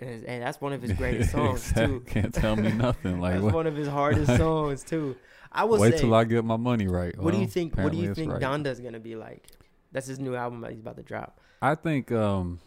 [0.01, 1.87] And and that's one of his greatest songs Exactly.
[1.99, 2.05] too.
[2.07, 3.21] Can't tell me nothing.
[3.21, 5.16] Like that's what, one of his hardest songs too.
[5.51, 7.16] I will wait say, till I get my money right.
[7.18, 7.77] what do you think?
[7.77, 8.40] What do you think right.
[8.40, 9.47] Donda's gonna be like?
[9.92, 11.40] That's his new album that he's about to drop.
[11.61, 12.11] I think.
[12.12, 12.61] um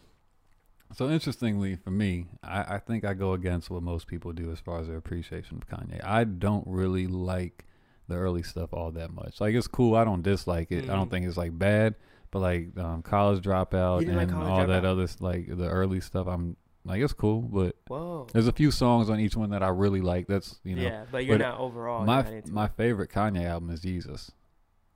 [0.94, 4.60] So interestingly, for me, I, I think I go against what most people do as
[4.60, 6.00] far as their appreciation of Kanye.
[6.04, 7.64] I don't really like
[8.08, 9.40] the early stuff all that much.
[9.40, 9.96] Like it's cool.
[9.96, 10.84] I don't dislike it.
[10.88, 11.10] I don't Mm.
[11.10, 11.96] think it's like bad.
[12.30, 16.00] But like um, college dropout didn't like and College all that other like the early
[16.00, 17.42] stuff, I'm like it's cool.
[17.42, 18.26] But Whoa.
[18.32, 20.26] there's a few songs on each one that I really like.
[20.26, 22.04] That's you know yeah, but you're but not overall.
[22.04, 24.30] my not my favorite Kanye album is Yeezus.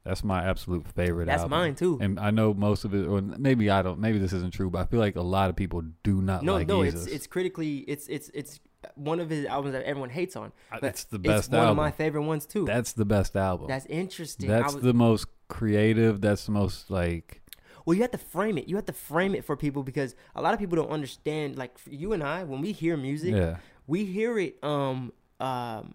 [0.05, 1.59] That's my absolute favorite That's album.
[1.59, 1.99] mine too.
[2.01, 3.99] And I know most of it, or maybe I don't.
[4.01, 6.55] Maybe this isn't true, but I feel like a lot of people do not no,
[6.55, 6.95] like no, Yeezus.
[6.95, 8.61] it's it's critically it's it's it's
[8.95, 10.53] one of his albums that everyone hates on.
[10.73, 12.65] Uh, but it's the It's best one of my favorite ones too.
[12.65, 13.69] That's the best album.
[13.69, 14.49] That's interesting.
[14.49, 16.21] That's was- the most creative.
[16.23, 17.43] That's the most like.
[17.85, 18.69] Well, you have to frame it.
[18.69, 21.57] You have to frame it for people because a lot of people don't understand.
[21.57, 23.57] Like you and I, when we hear music, Yeah.
[23.87, 24.63] we hear it.
[24.63, 25.95] Um, um.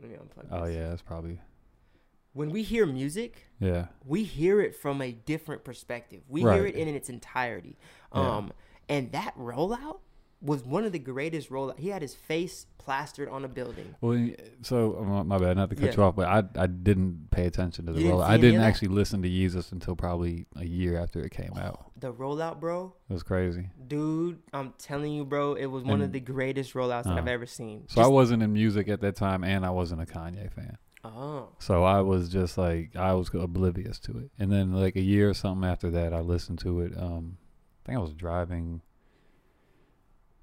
[0.00, 0.76] Let me unplug Oh this.
[0.76, 1.40] yeah, that's probably.
[2.32, 3.86] when we hear music, Yeah.
[4.06, 6.22] we hear it from a different perspective.
[6.28, 7.76] We hear it in its entirety.
[8.14, 8.36] Yeah.
[8.36, 8.52] Um,
[8.88, 9.98] and that rollout
[10.42, 11.78] was one of the greatest rollout.
[11.78, 13.94] He had his face plastered on a building.
[14.00, 14.30] Well,
[14.62, 15.96] so uh, my bad, not to cut Yeah.
[15.96, 18.24] you off, but I I didn't pay attention to the rollout.
[18.24, 21.90] I didn't actually listen to Yeezus until probably a year after it came out.
[21.98, 23.68] The rollout, bro, It was crazy.
[23.86, 27.28] dude, I'm telling you, bro, it was one of the greatest rollouts that Uh, I've
[27.28, 27.84] ever seen.
[27.88, 30.78] So I wasn't in music at that time, and I wasn't a Kanye fan.
[31.04, 34.30] Oh, So I was just like I was oblivious to it.
[34.38, 36.92] And then like a year or something after that, I listened to it.
[36.96, 37.36] Um,
[37.84, 38.80] I think I was driving.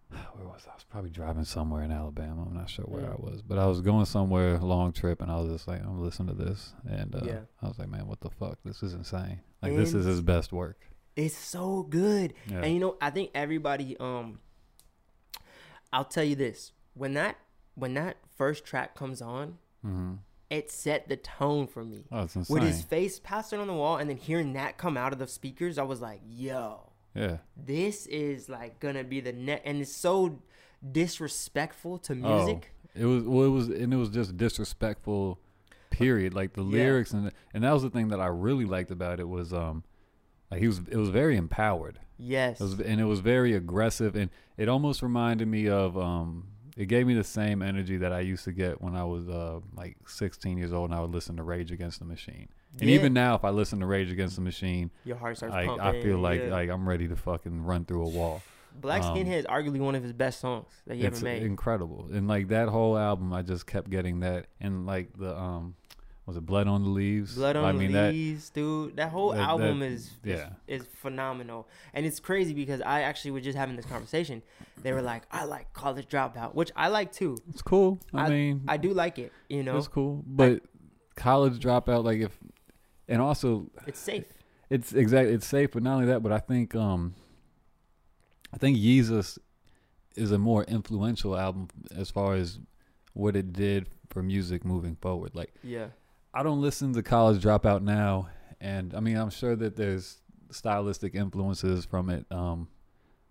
[0.33, 0.71] Where was I?
[0.71, 2.45] I was probably driving somewhere in Alabama.
[2.47, 3.13] I'm not sure where Mm.
[3.13, 6.01] I was, but I was going somewhere long trip, and I was just like, I'm
[6.01, 7.39] listening to this, and uh, Yeah.
[7.61, 8.57] I was like, man, what the fuck?
[8.63, 9.41] This is insane.
[9.61, 10.77] Like this is his best work.
[11.15, 12.33] it's so good.
[12.47, 12.61] Yeah.
[12.61, 14.39] And you know, I think everybody um
[15.91, 16.71] I'll tell you this.
[16.93, 17.37] When that
[17.75, 20.13] when that first track comes on, hmm
[20.49, 22.05] it set the tone for me.
[22.09, 22.53] Oh, it's insane.
[22.53, 25.27] With his face plastered on the wall and then hearing that come out of the
[25.27, 26.86] speakers, I was like, yo,
[27.17, 27.37] yeah.
[27.55, 30.39] this is like gonna be the net and it's so
[31.07, 32.71] disrespectful to Oh, music.
[32.95, 35.39] it was well, it was and it was just disrespectful.
[35.89, 36.33] Period.
[36.33, 36.71] Like the Yeah.
[36.83, 39.83] lyrics and and that was the thing that I really liked about it was um,
[40.51, 41.99] like he was it was very empowered.
[42.19, 42.59] Yes.
[42.59, 46.47] It was, and it was very aggressive, and it almost reminded me of um.
[46.75, 49.61] It gave me the same energy that I used to get when I was uh
[49.75, 52.49] like 16 years old, and I would listen to Rage Against the Machine.
[52.79, 52.95] And Yeah.
[52.95, 55.85] even now, if I listen to Rage Against the Machine, Your heart starts I pumping.
[55.85, 56.47] I feel like yeah.
[56.49, 58.41] like I'm ready to fucking run through a wall.
[58.79, 61.41] Black um, Skinhead is arguably one of his best songs that he ever made.
[61.41, 65.73] incredible, and like that whole album, I just kept getting that, and like the um,
[66.27, 67.33] was it Blood on the Leaves?
[67.33, 68.97] Blood on I the mean that Leaves, dude.
[68.97, 70.49] That whole that- album that- is, is yeah.
[70.67, 74.43] is phenomenal, and it's crazy because I actually was just having this conversation.
[74.83, 77.37] They were like, "I like College Dropout," which I like too.
[77.49, 77.99] it's cool.
[78.13, 79.31] I, mean, I do like it.
[79.49, 80.61] You know, it's cool, but
[81.15, 82.37] college dropout, like if,
[83.07, 84.25] and also it's safe.
[84.69, 87.15] it's exactly it's safe, but not only that, but I think um,
[88.53, 89.37] I think Yeezus
[90.15, 92.59] is a more influential album as far as
[93.13, 95.35] what it did for music moving forward.
[95.35, 95.87] Like Yeah,
[96.33, 101.13] I don't listen to College Dropout now, and I mean I'm sure that there's stylistic
[101.15, 102.67] influences from it, um,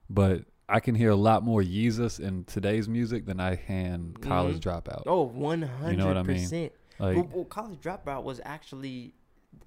[0.08, 4.60] but I can hear a lot more Yeezus in today's music than I can College
[4.60, 5.04] Dropout.
[5.06, 6.36] Oh, one hundred You know what I mean?
[6.36, 6.72] percent.
[6.98, 9.14] Like Well, well, College Dropout was actually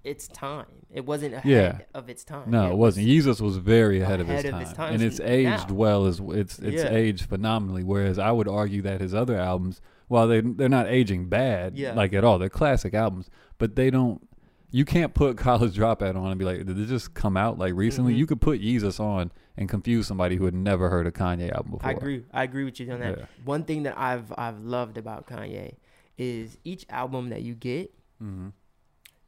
[0.04, 0.66] its time.
[0.92, 1.80] It wasn't ahead Yeah.
[1.94, 2.50] of its time.
[2.50, 3.08] no, it wasn't.
[3.08, 4.62] Yeezus was very ahead, of, his ahead time.
[4.62, 5.26] his time and it's now.
[5.28, 6.90] aged well as it's it's Yeah.
[6.92, 7.84] aged phenomenally.
[7.84, 11.94] Whereas I would argue that his other albums, while they they're not aging bad, Yeah.
[11.94, 14.26] like at all, they're classic albums, but they don't.
[14.72, 17.74] You can't put College Dropout on and be like, did it just come out like
[17.76, 18.14] recently?
[18.14, 18.18] Mhm.
[18.18, 21.72] You could put Yeezus on and confuse somebody who had never heard a Kanye album
[21.72, 21.90] before.
[21.90, 22.24] I agree.
[22.32, 23.18] I agree with you on that.
[23.18, 23.26] Yeah.
[23.46, 25.74] One thing that I've I've loved about Kanye
[26.18, 28.50] is each album that you get, hmm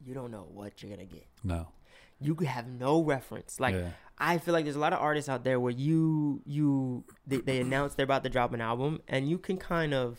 [0.04, 1.26] you don't know what you're gonna get.
[1.44, 1.68] No.
[2.20, 3.58] You have no reference.
[3.58, 3.90] Like yeah.
[4.18, 7.60] I feel like there's a lot of artists out there where you you they, they
[7.60, 10.18] announce they're about to drop an album and you can kind of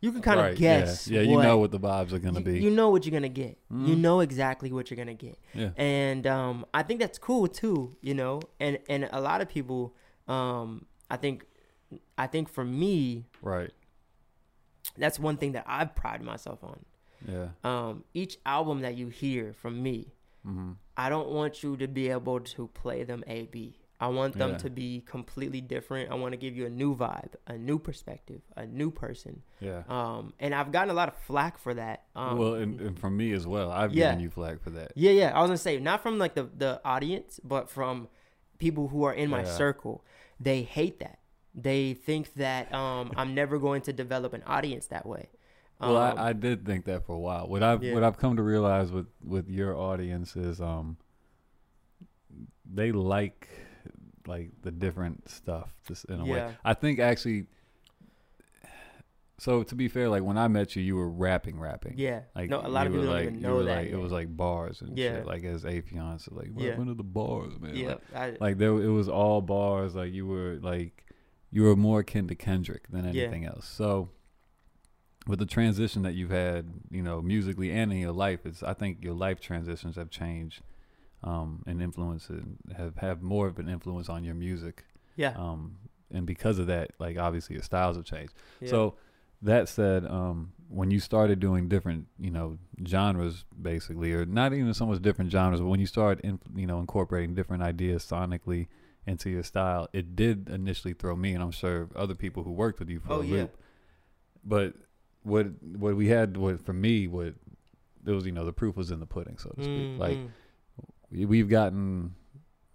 [0.00, 1.08] you can kind Right, of guess.
[1.08, 2.60] Yeah, yeah you what- know what the vibes are gonna you, be.
[2.60, 3.58] you know what you're gonna get.
[3.70, 3.98] You Mhm.
[3.98, 5.38] know exactly what you're gonna get.
[5.54, 5.70] yeah.
[5.76, 7.96] and um, I think that's cool too.
[8.02, 9.94] You know, and and a lot of people,
[10.28, 11.46] um, I think,
[12.18, 13.70] I think for me, Right.
[14.96, 16.84] that's one thing that I've prided myself on.
[17.26, 17.48] Yeah.
[17.64, 20.12] Um, each album that you hear from me,
[20.44, 23.78] hmm I don't want you to be able to play them A B.
[24.00, 24.58] I want them Yeah.
[24.58, 26.10] to be completely different.
[26.10, 29.42] I want to give you a new vibe, a new perspective, a new person.
[29.60, 29.82] Yeah.
[29.88, 32.04] Um, and I've gotten a lot of flack for that.
[32.14, 34.10] Um, well, and, and from me as well, I've Yeah.
[34.10, 34.92] given you flack for that.
[34.94, 35.30] Yeah, yeah.
[35.36, 38.08] I was gonna say not from like the the audience, but from
[38.58, 39.56] people who are in my Yeah.
[39.56, 40.04] circle.
[40.38, 41.18] They hate that.
[41.54, 45.28] They think that um, I'm never going to develop an audience that way.
[45.80, 47.48] Well, Um, I, I did think that for a while.
[47.48, 47.94] What I've Yeah.
[47.94, 50.96] what I've come to realize with with your audience is um
[52.64, 53.48] they like
[54.26, 56.32] like the different stuff just in a Yeah.
[56.32, 56.54] way.
[56.64, 57.46] I think actually
[59.36, 61.94] so to be fair, like when I met you, you were rapping, rapping.
[61.96, 62.20] yeah.
[62.36, 63.78] Like no, a lot of people were don't like, even know that.
[63.82, 65.16] Like, it was like bars and Yeah.
[65.16, 65.26] shit.
[65.26, 66.76] Like as Afion, so like Yeah.
[66.78, 66.90] yeah.
[66.90, 67.74] of the bars, man.
[67.76, 67.88] yeah.
[67.88, 69.94] Like, I, like there it was all bars.
[69.94, 71.04] Like you were like
[71.50, 73.22] you were more akin to Kendrick than Yeah.
[73.24, 73.66] anything else.
[73.68, 74.10] So
[75.26, 78.74] with the transition that you've had, you know, musically and in your life, it's I
[78.74, 80.62] think your life transitions have changed
[81.22, 84.84] um, and influenced and have have more of an influence on your music.
[85.16, 85.34] yeah.
[85.36, 85.76] Um,
[86.10, 88.34] and because of that, like obviously your styles have changed.
[88.60, 88.68] yeah.
[88.70, 88.94] So
[89.42, 94.72] that said, um, when you started doing different, you know, genres basically, or not even
[94.74, 98.68] so much different genres, but when you started, in, you know, incorporating different ideas sonically
[99.06, 102.78] into your style, it did initially throw me, and I'm sure other people who worked
[102.78, 103.34] with you for Oh, a yeah.
[103.34, 103.56] loop.
[104.44, 104.74] But
[105.24, 107.34] what what we had, what for me, what
[108.06, 109.90] it was you know the proof was in the pudding, so to speak.
[109.90, 110.18] Mm, Like
[111.10, 112.14] we- we've gotten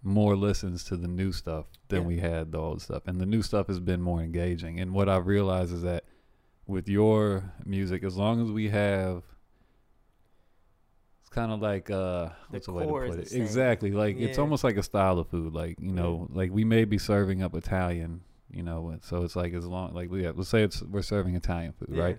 [0.02, 2.06] more listens to the new stuff than Yeah.
[2.06, 4.80] we had the old stuff, and the new stuff has been more engaging.
[4.80, 6.04] And what I've realized is that
[6.66, 9.22] with your music, as long as we have
[11.20, 13.32] it's kind of like uh what's the way to put it?
[13.32, 13.92] exactly.
[13.92, 15.52] Like it's almost like a style of food.
[15.52, 19.52] Like you know like we may be serving up italian you know so it's like
[19.54, 22.02] as long like we let's say it's we're serving italian food Yeah.
[22.02, 22.18] right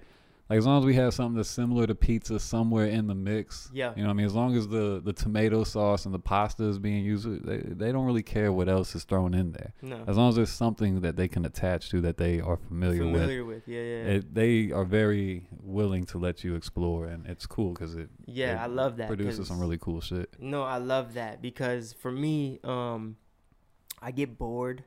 [0.52, 3.70] like as long as we have something that's similar to pizza somewhere in the mix
[3.74, 3.94] Yeah.
[3.96, 6.66] you know what i mean as long as the the tomato sauce and the pasta
[6.66, 10.04] is being used they, they don't really care what else is thrown in there no.
[10.08, 13.14] as long as there's something that they can attach to that they are familiar, with
[13.22, 13.68] familiar with.
[13.68, 14.16] Yeah, yeah.
[14.16, 18.56] it, they are very willing to let you explore and it's cool because it yeah,
[18.56, 19.08] it I love that.
[19.08, 23.16] produces some really cool shit No, I love that because for me, um,
[24.02, 24.84] I get bored,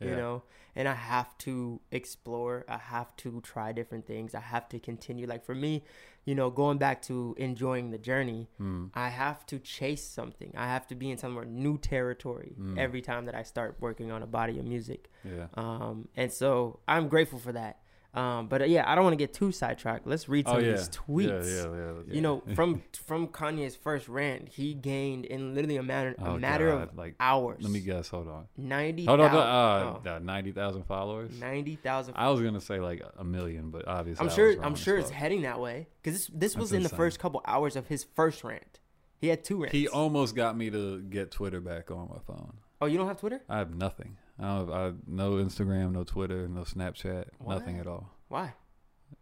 [0.00, 0.42] you know,
[0.76, 2.64] and I have to explore.
[2.68, 4.34] I have to try different things.
[4.34, 5.26] I have to continue.
[5.26, 5.82] Like for me,
[6.26, 8.90] you know, going back to enjoying the journey, Mm.
[8.94, 10.52] I have to chase something.
[10.56, 12.78] I have to be in somewhere new territory Mm.
[12.78, 15.10] every time that I start working on a body of music.
[15.24, 17.80] yeah Um, and so I'm grateful for that.
[18.14, 20.06] Um, but uh, yeah, I don't want to get too sidetracked.
[20.06, 21.46] Let's read some oh of yeah these tweets.
[21.46, 26.14] yeah yeah, You know, from from Kanye's first rant, he gained in literally a matter
[26.18, 27.58] a Oh, matter God, of like hours.
[27.60, 29.04] let me guess hold on ninety.
[29.04, 32.14] hold on thou- uh, uh, 90,000 followers oh, ninety thousand.
[32.16, 34.48] I was gonna say like a million but obviously I'm sure.
[34.48, 37.18] was I'm sure it's heading that way because this this was That's in the first
[37.18, 38.80] couple hours of his first rant.
[39.18, 39.72] He had two rants.
[39.76, 43.18] he almost got me to get Twitter back on my phone oh, you don't have
[43.20, 43.42] Twitter?
[43.48, 48.10] I have nothing I don't I, no Instagram no Twitter no Snapchat nothing at all
[48.28, 48.52] Why?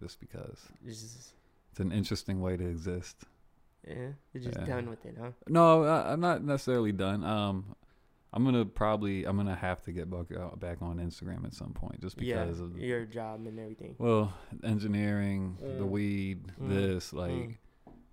[0.02, 1.32] just because It's just,
[1.70, 3.24] it's an interesting way to exist
[3.86, 4.64] yeah, you're just Yeah.
[4.64, 5.32] done with it, huh?
[5.46, 7.22] No, I, I'm not necessarily done.
[7.22, 7.76] Um,
[8.32, 11.74] I'm gonna probably I'm gonna have to get back uh, back on Instagram at some
[11.74, 13.94] point, just Yeah, because of your job and everything.
[13.98, 14.32] well,
[14.64, 15.88] engineering, the Mm.
[15.90, 16.68] weed, Mm.
[16.70, 17.56] this like Mm.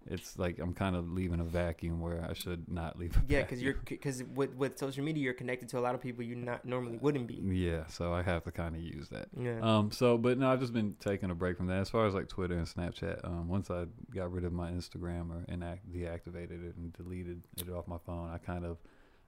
[0.07, 3.15] It's like I'm kind of leaving a vacuum where I should not leave.
[3.15, 6.01] A Yeah, because you're because with with social media, you're connected to a lot of
[6.01, 7.35] people you not normally wouldn't be.
[7.35, 9.27] yeah, so I have to kind of use that.
[9.37, 9.59] Yeah.
[9.61, 11.79] Um, so but no, I've just been taking a break from that.
[11.79, 15.31] As far as like Twitter and Snapchat, um, once I got rid of my Instagram
[15.31, 18.77] or inact- deactivated it and deleted it off my phone, I kind of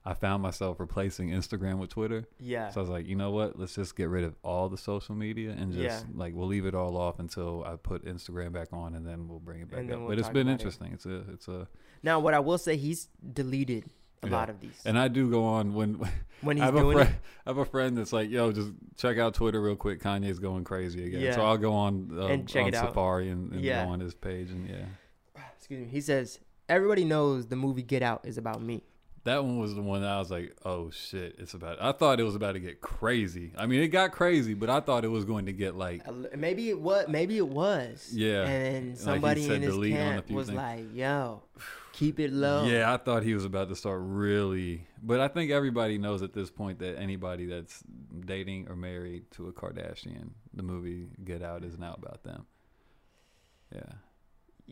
[0.06, 2.28] I found myself replacing Instagram with Twitter.
[2.39, 2.70] yeah.
[2.70, 3.58] So I was like, you know what?
[3.58, 6.12] Let's just get rid of all the social media and just Yeah.
[6.16, 9.39] like we'll leave it all off until I put Instagram back on, and then we'll
[9.39, 10.00] bring it back up.
[10.00, 10.54] we'll but it's been about it.
[10.54, 10.92] interesting.
[10.94, 11.68] It's a it's a
[12.04, 13.86] Now, what I will say, he's deleted
[14.24, 14.34] a Yeah.
[14.34, 15.96] lot of these and I do go on when
[16.42, 17.10] when I he's have a doing friend.
[17.10, 17.16] it.
[17.46, 20.02] I have a friend that's like, yo, just check out Twitter real quick.
[20.02, 21.22] Kanye's going crazy again.
[21.22, 21.36] Yeah.
[21.36, 22.88] So I'll go on uh, And check on it out.
[22.89, 23.86] Safari and, and Yeah.
[23.86, 24.86] go on his page and yeah.
[25.58, 25.88] Excuse me.
[25.88, 28.84] He says everybody knows the movie Get Out is about me.
[29.25, 31.81] That one was the one that I was like, oh shit, it's about.
[31.81, 33.53] I thought it was about to get crazy.
[33.57, 36.03] I mean, it got crazy, but I thought it was going to get like,
[36.36, 37.07] Maybe it was.
[37.07, 38.09] Maybe it was.
[38.12, 38.43] Yeah.
[38.45, 40.57] And somebody said in his delete on a camp was things.
[40.57, 41.41] like, "Yo,
[41.93, 44.88] keep it low." yeah, I thought he was about to start really.
[45.01, 47.81] But I think everybody knows at this point that anybody that's
[48.25, 52.45] dating or married to a Kardashian, the movie Get Out is now about them.
[53.73, 53.93] Yeah.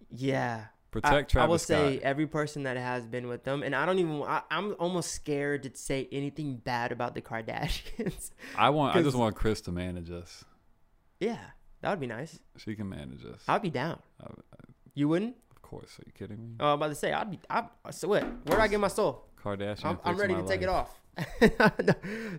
[0.09, 0.65] Yeah.
[0.91, 2.03] Protect I, I will Travis say Scott.
[2.03, 4.21] every person that has been with them, and I don't even.
[4.23, 8.31] I, I'm almost scared to say anything bad about the Kardashians.
[8.57, 8.95] I want.
[8.95, 10.43] I just want Kris to manage us.
[11.19, 11.37] yeah,
[11.81, 12.39] that would be nice.
[12.57, 13.41] She can manage us.
[13.47, 13.99] I'd be down.
[14.21, 14.27] Uh,
[14.93, 15.35] You wouldn't?
[15.55, 15.97] of course.
[15.99, 16.55] Are you kidding me?
[16.59, 17.39] Oh, I'm about to say I'd be.
[17.49, 18.23] I so what?
[18.23, 19.27] Where do I get my soul?
[19.41, 19.85] Kardashian.
[19.85, 20.89] I'm, I'm ready to take it off.
[21.41, 21.71] No,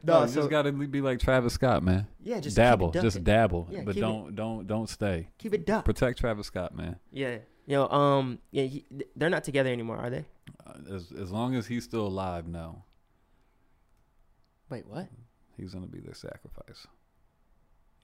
[0.04, 2.06] no, you so just gotta be like Travis Scott, man.
[2.22, 5.28] yeah, just dabble, it just dabble, Yeah, but don't, don't, don't stay.
[5.38, 5.84] keep it duck.
[5.84, 6.96] Protect Travis Scott, man.
[7.12, 8.84] Yeah, yo, um, yeah, he,
[9.16, 10.24] they're not together anymore, are they?
[10.66, 12.84] Uh, as as long as he's still alive, no,
[14.70, 15.08] Wait, what?
[15.56, 16.86] he's gonna be their sacrifice.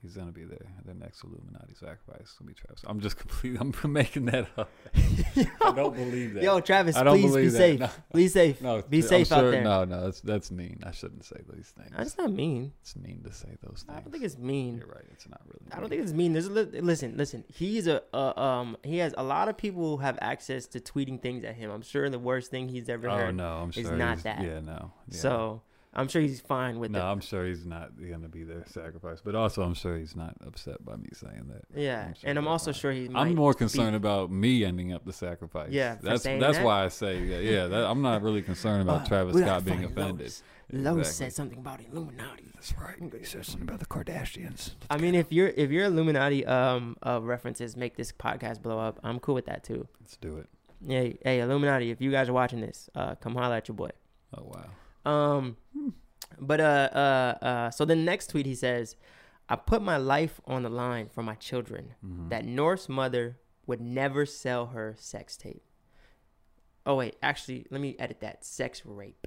[0.00, 2.32] He's gonna be their the next Illuminati sacrifice.
[2.38, 2.82] Gonna be Travis.
[2.86, 3.58] I'm just completely.
[3.60, 4.70] I'm making that up.
[4.94, 6.42] I don't believe that.
[6.44, 7.80] Yo, Travis, please be safe.
[7.80, 7.90] No.
[8.14, 8.62] Be safe.
[8.62, 9.62] No, be safe out there.
[9.64, 10.80] No, no, that's that's mean.
[10.86, 11.90] I shouldn't say these things.
[11.96, 12.72] That's not mean.
[12.80, 13.98] It's mean to say those things.
[13.98, 14.78] I don't think it's mean.
[14.78, 15.04] You're right.
[15.10, 15.58] It's not really.
[15.64, 15.72] Mean.
[15.72, 16.32] I don't think it's mean.
[16.32, 17.42] There's a li- listen, listen.
[17.48, 18.76] He's a uh, um.
[18.84, 21.72] He has a lot of people who have access to tweeting things at him.
[21.72, 23.36] I'm sure the worst thing he's ever Oh heard.
[23.36, 23.96] no, I'm is sure.
[23.96, 24.42] not that.
[24.42, 24.92] Yeah, no.
[25.08, 25.18] Yeah.
[25.18, 25.62] So
[25.94, 27.02] I'm sure he's fine with no, it.
[27.02, 29.20] I'm sure he's not gonna be their sacrifice.
[29.24, 31.64] But also, I'm sure he's not upset by me saying that.
[31.80, 32.80] Yeah, I'm sure and I'm also fine.
[32.80, 33.08] sure he.
[33.08, 35.70] Might I'm more be- concerned about me ending up the sacrifice.
[35.70, 36.64] Yeah, for that's that's that?
[36.64, 37.38] why I say yeah.
[37.38, 40.26] yeah that, I'm not really concerned about Uh, Travis Scott being offended.
[40.26, 40.42] Los.
[40.70, 41.04] Los Exactly.
[41.04, 42.50] said something about Illuminati.
[42.54, 42.96] That's right.
[43.18, 44.72] He said something about the Kardashians.
[44.90, 49.00] I mean, if your if your Illuminati um uh, references make this podcast blow up,
[49.02, 49.88] I'm cool with that too.
[50.00, 50.46] Let's do it.
[50.86, 53.90] Hey, hey, Illuminati, if you guys are watching this, uh, come holler at your boy.
[54.36, 54.66] Oh wow.
[55.08, 55.56] Um,
[56.38, 58.96] but uh, uh, uh, so the next tweet he says,
[59.48, 61.94] "I put my life on the line for my children.
[62.04, 62.28] Mhm.
[62.30, 65.62] That North's mother would never sell her sex tape."
[66.84, 68.44] Oh wait, actually, let me edit that.
[68.44, 69.26] Sex rape.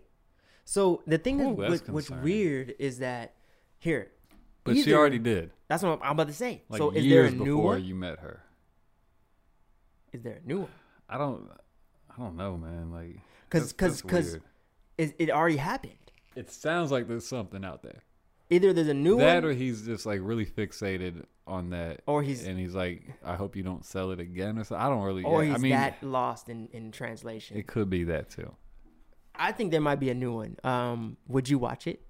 [0.66, 3.36] So the thing Ooh, what, what's weird is that
[3.80, 4.12] here.
[4.64, 5.52] But she already did.
[5.68, 6.64] That's what I'm about to say.
[6.70, 7.84] Like so is there a new before one?
[7.84, 8.44] you met her.
[10.14, 10.70] Is there a new one?
[11.10, 11.50] I don't.
[12.10, 12.92] I don't know, man.
[12.92, 13.20] Like,
[13.50, 14.44] Because that's- because that's weird.
[15.02, 16.12] It, it already happened.
[16.36, 18.04] it sounds like there's something out there.
[18.50, 22.22] Either there's a new that one, or he's just like really fixated on that, or
[22.22, 24.86] he's and he's like, I hope you don't sell it again or something.
[24.86, 25.24] I don't really.
[25.24, 27.58] or yeah, he's I mean, that lost in in translation.
[27.58, 28.54] it could be that too.
[29.34, 30.58] I think there might be a new one.
[30.64, 32.02] Um, would you watch it?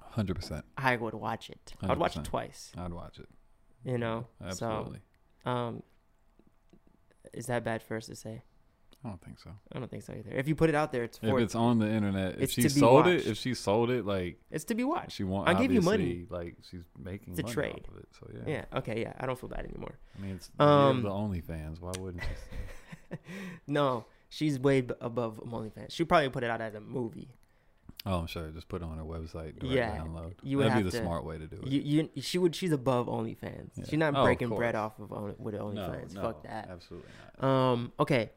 [0.00, 0.64] Hundred percent.
[0.76, 1.74] I would watch it.
[1.82, 2.72] I'd watch it twice.
[2.76, 3.28] I'd watch it.
[3.84, 4.26] You know.
[4.42, 5.00] Absolutely.
[5.44, 5.82] So, um,
[7.34, 8.42] is that bad for us to say?
[9.04, 9.50] I don't think so.
[9.72, 10.30] I don't think so either.
[10.32, 12.68] If you put it out there, it's If it's on the internet, if It's she
[12.68, 15.12] sold it, if she sold it, like it's to be watched.
[15.12, 16.26] she want, I'll give you money.
[16.28, 17.84] Like she's making It's a money trade.
[17.88, 18.08] off of it.
[18.18, 18.52] So yeah.
[18.72, 18.78] Yeah.
[18.78, 19.00] Okay.
[19.02, 19.12] Yeah.
[19.20, 19.98] I don't feel bad anymore.
[20.18, 21.80] I mean, it's Um, the OnlyFans.
[21.80, 23.16] Why wouldn't you?
[23.66, 25.92] No, she's way b- above OnlyFans.
[25.92, 27.30] She'd probably put it out as a movie.
[28.06, 28.48] Oh, I'm sure.
[28.50, 29.54] Just put it on her website.
[29.62, 30.34] Yeah, download.
[30.42, 31.66] you would That'd be the to- smart way to do it.
[31.68, 32.54] You, you, she would.
[32.54, 33.70] She's above OnlyFans.
[33.76, 33.84] Yeah.
[33.88, 36.14] She's not Oh, of breaking bread off of on, with no, OnlyFans.
[36.14, 36.68] no, Fuck that.
[36.70, 37.08] Absolutely
[37.40, 37.48] not.
[37.48, 37.92] Um.
[38.00, 38.30] Okay.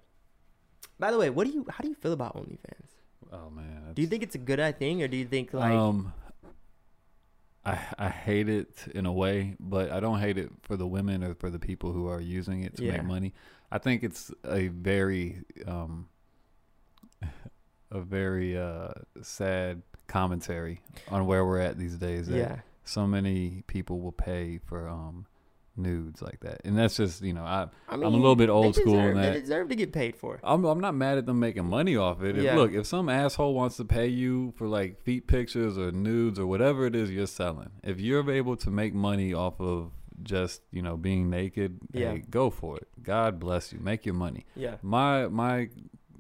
[1.01, 1.65] By the way, what do you?
[1.69, 2.89] How do you feel about OnlyFans?
[3.33, 3.93] oh man.
[3.95, 5.71] Do you think it's a good thing, or do you think like?
[5.73, 6.13] um,
[7.65, 11.23] I I hate it in a way, but I don't hate it for the women
[11.23, 12.91] or for the people who are using it to Yeah.
[12.93, 13.33] make money.
[13.71, 16.07] I think it's a very um
[17.91, 18.93] a very uh
[19.23, 22.29] sad commentary on where we're at these days.
[22.29, 22.59] yeah.
[22.83, 25.25] So many people will pay for um
[25.77, 28.49] nudes like that, and that's just you know I, I am mean, a little bit
[28.49, 29.33] old they school in that.
[29.33, 30.35] They deserve to get paid for.
[30.35, 30.41] it.
[30.43, 32.37] I'm I'm not mad at them making money off it.
[32.37, 32.55] If, Yeah.
[32.55, 36.45] Look, if some asshole wants to pay you for like feet pictures or nudes or
[36.45, 39.91] whatever it is you're selling, if you're able to make money off of
[40.23, 42.11] just you know being naked, Yeah.
[42.11, 42.87] hey, go for it.
[43.01, 43.79] God bless you.
[43.79, 44.45] Make your money.
[44.55, 44.75] Yeah.
[44.81, 45.69] My my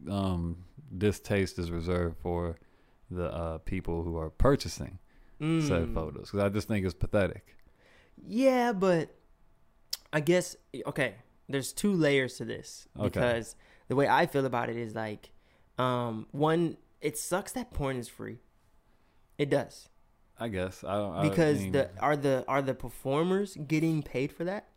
[0.09, 0.63] um
[0.97, 2.57] distaste is reserved for
[3.09, 4.97] the uh, people who are purchasing
[5.39, 5.47] said
[5.87, 5.93] Mm.
[5.93, 7.55] photos because I just think it's pathetic.
[8.27, 9.09] Yeah, but
[10.13, 10.55] I guess
[10.87, 11.15] okay.
[11.49, 13.05] There's two layers to this Okay.
[13.09, 13.55] because
[13.89, 15.31] the way I feel about it is like,
[15.77, 18.37] um, one, it sucks that porn is free.
[19.37, 19.89] It does
[20.39, 24.31] I guess I don't I because mean, the are the are the performers getting paid
[24.31, 24.67] for that,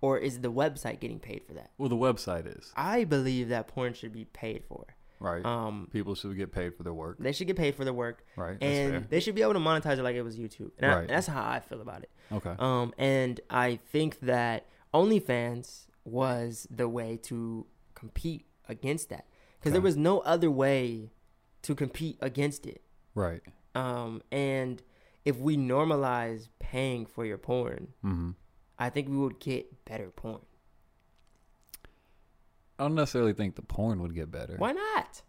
[0.00, 1.70] or is the website getting paid for that?
[1.78, 4.86] well the website is I believe that porn should be paid for.
[5.20, 5.44] right.
[5.44, 7.16] Um, people should get paid for their work.
[7.18, 8.56] they should get paid for their work, Right.
[8.62, 9.06] And fair.
[9.10, 10.70] they should be able to monetize it like it was YouTube.
[10.78, 11.08] And I- Right.
[11.08, 12.10] that's how I feel about it.
[12.32, 12.54] Okay.
[12.58, 19.26] Um, and I think that OnlyFans was the way to compete against that
[19.58, 21.10] because there was no other way
[21.62, 22.82] to compete against it.
[23.14, 23.42] right.
[23.74, 24.82] Um, and
[25.24, 28.30] if we normalize paying for your porn, Mm-hmm.
[28.78, 30.40] I think we would get better porn.
[32.78, 34.54] I don't necessarily think the porn would get better.
[34.56, 35.20] Why not?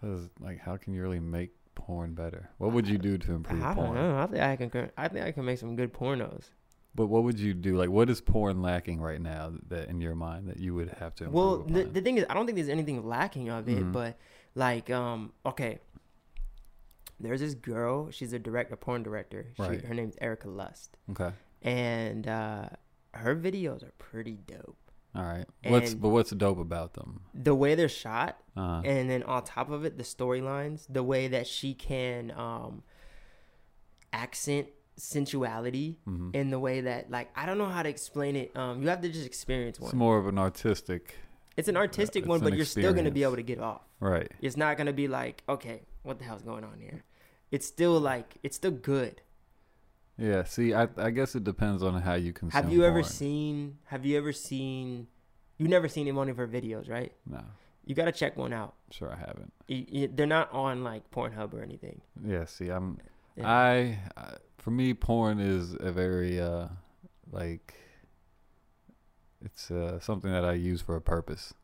[0.00, 2.48] Because, like, how can you really make porn better?
[2.58, 3.94] What would you do to improve I don't porn?
[3.96, 4.18] know.
[4.18, 4.90] I think I can.
[4.96, 6.50] I think I can make some good pornos.
[6.98, 7.76] But what would you do?
[7.76, 11.14] Like, what is porn lacking right now that, in your mind, that you would have
[11.14, 13.78] to improve Well, the, the thing is, I don't think there's anything lacking of it,
[13.78, 13.92] Mhm.
[13.92, 14.18] but
[14.56, 15.78] like, um, okay,
[17.20, 18.10] there's this girl.
[18.10, 19.46] She's a director, porn director.
[19.56, 19.84] She, Right.
[19.84, 21.30] Her name's Erika Lust, okay.
[21.62, 22.70] and uh,
[23.14, 24.76] her videos are pretty dope.
[25.14, 25.46] All right.
[25.68, 27.20] What's And- but what's dope about them?
[27.32, 31.28] The way they're shot, Uh, and then on top of it, the storylines, the way
[31.28, 32.82] that she can um,
[34.12, 34.66] accent
[34.98, 36.34] sensuality mhm.
[36.34, 38.56] in the way that, like, I don't know how to explain it.
[38.56, 39.88] Um, you have to just experience one.
[39.88, 41.16] It's more of an artistic,
[41.56, 43.82] It's an artistic it's one, an but you're still gonna be able to get off.
[44.00, 44.30] right?
[44.40, 47.04] It's not gonna be like, okay, what the hell's going on here?
[47.50, 49.22] It's still like, it's still good.
[50.18, 50.42] Yeah.
[50.44, 52.62] See, I I guess it depends on how you consume.
[52.62, 53.12] have you ever porn.
[53.12, 53.78] seen?
[53.86, 55.06] Have you ever seen?
[55.58, 57.12] You've never seen one of her videos, right?
[57.26, 57.40] No,
[57.84, 58.74] You gotta check one out.
[58.90, 59.52] sure I haven't.
[59.68, 62.00] You, you, they're not on like Pornhub or anything.
[62.24, 62.44] Yeah.
[62.46, 62.98] See, I'm
[63.36, 63.48] Yeah.
[63.48, 64.34] I, I
[64.68, 66.68] for me porn is a very uh
[67.32, 67.72] like
[69.42, 71.54] it's uh something that I use for a purpose.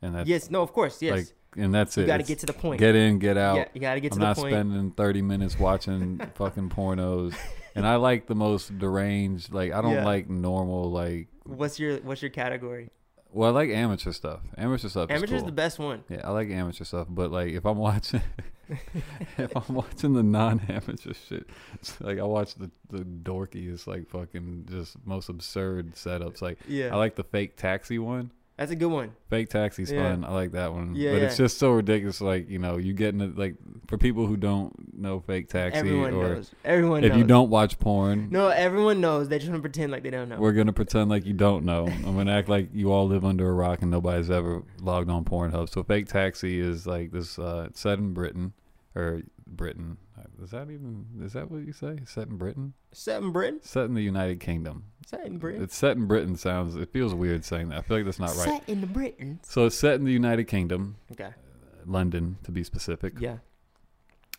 [0.00, 1.16] And that's yes, no, of course, yes.
[1.16, 1.26] like
[1.56, 2.02] and that's it.
[2.02, 2.06] you it.
[2.06, 2.78] gotta get to the point.
[2.78, 3.56] get in, get out.
[3.56, 4.52] Yeah, you gotta get to I'm the not point.
[4.52, 7.34] spending 30 minutes watching fucking pornos.
[7.76, 10.04] And I like the most deranged like I don't Yeah.
[10.04, 12.90] like normal like What's your What's your category?
[13.34, 14.40] Well I like amateur stuff.
[14.56, 15.46] Amateur stuff is Amateur's cool.
[15.46, 16.04] the best one.
[16.08, 18.22] Yeah, I like amateur stuff, but like if I'm watching,
[19.38, 24.66] if I'm watching the non-amateur shit, it's like I watch the the dorkiest, like fucking
[24.70, 26.40] just most absurd setups.
[26.40, 26.94] Like Yeah.
[26.94, 28.30] I like the fake taxi one.
[28.56, 29.12] That's a good one.
[29.30, 30.10] Fake taxi's Yeah.
[30.10, 30.24] fun.
[30.24, 30.94] I like that one.
[30.94, 32.20] Yeah, but it's just so ridiculous.
[32.20, 33.56] Like you know, you getting it like
[33.88, 36.52] for people who don't know fake taxi Everyone or knows.
[36.64, 37.18] Everyone if knows.
[37.18, 39.28] you don't watch porn, No, everyone knows.
[39.28, 40.38] They just want to pretend like they don't know.
[40.38, 41.88] we're gonna pretend like you don't know.
[41.88, 45.24] I'm gonna act like you all live under a rock and nobody's ever logged on
[45.24, 45.68] Pornhub.
[45.68, 47.38] So fake taxi is like this.
[47.38, 48.52] Uh, it's set in Britain
[48.94, 49.96] or Britain.
[50.42, 51.06] Is that even?
[51.22, 51.98] Is that what you say?
[52.06, 52.74] Set in Britain?
[52.92, 53.60] Set in Britain.
[53.62, 54.84] Set in the United Kingdom.
[55.06, 55.62] Set in Britain.
[55.62, 56.36] It's set in Britain.
[56.36, 56.74] Sounds.
[56.76, 57.78] It feels weird saying that.
[57.78, 58.48] I feel like that's not right.
[58.48, 59.40] Set in the Britain.
[59.42, 61.30] So it's set in the United Kingdom, Okay.
[61.86, 63.14] London to be specific.
[63.20, 63.38] Yeah.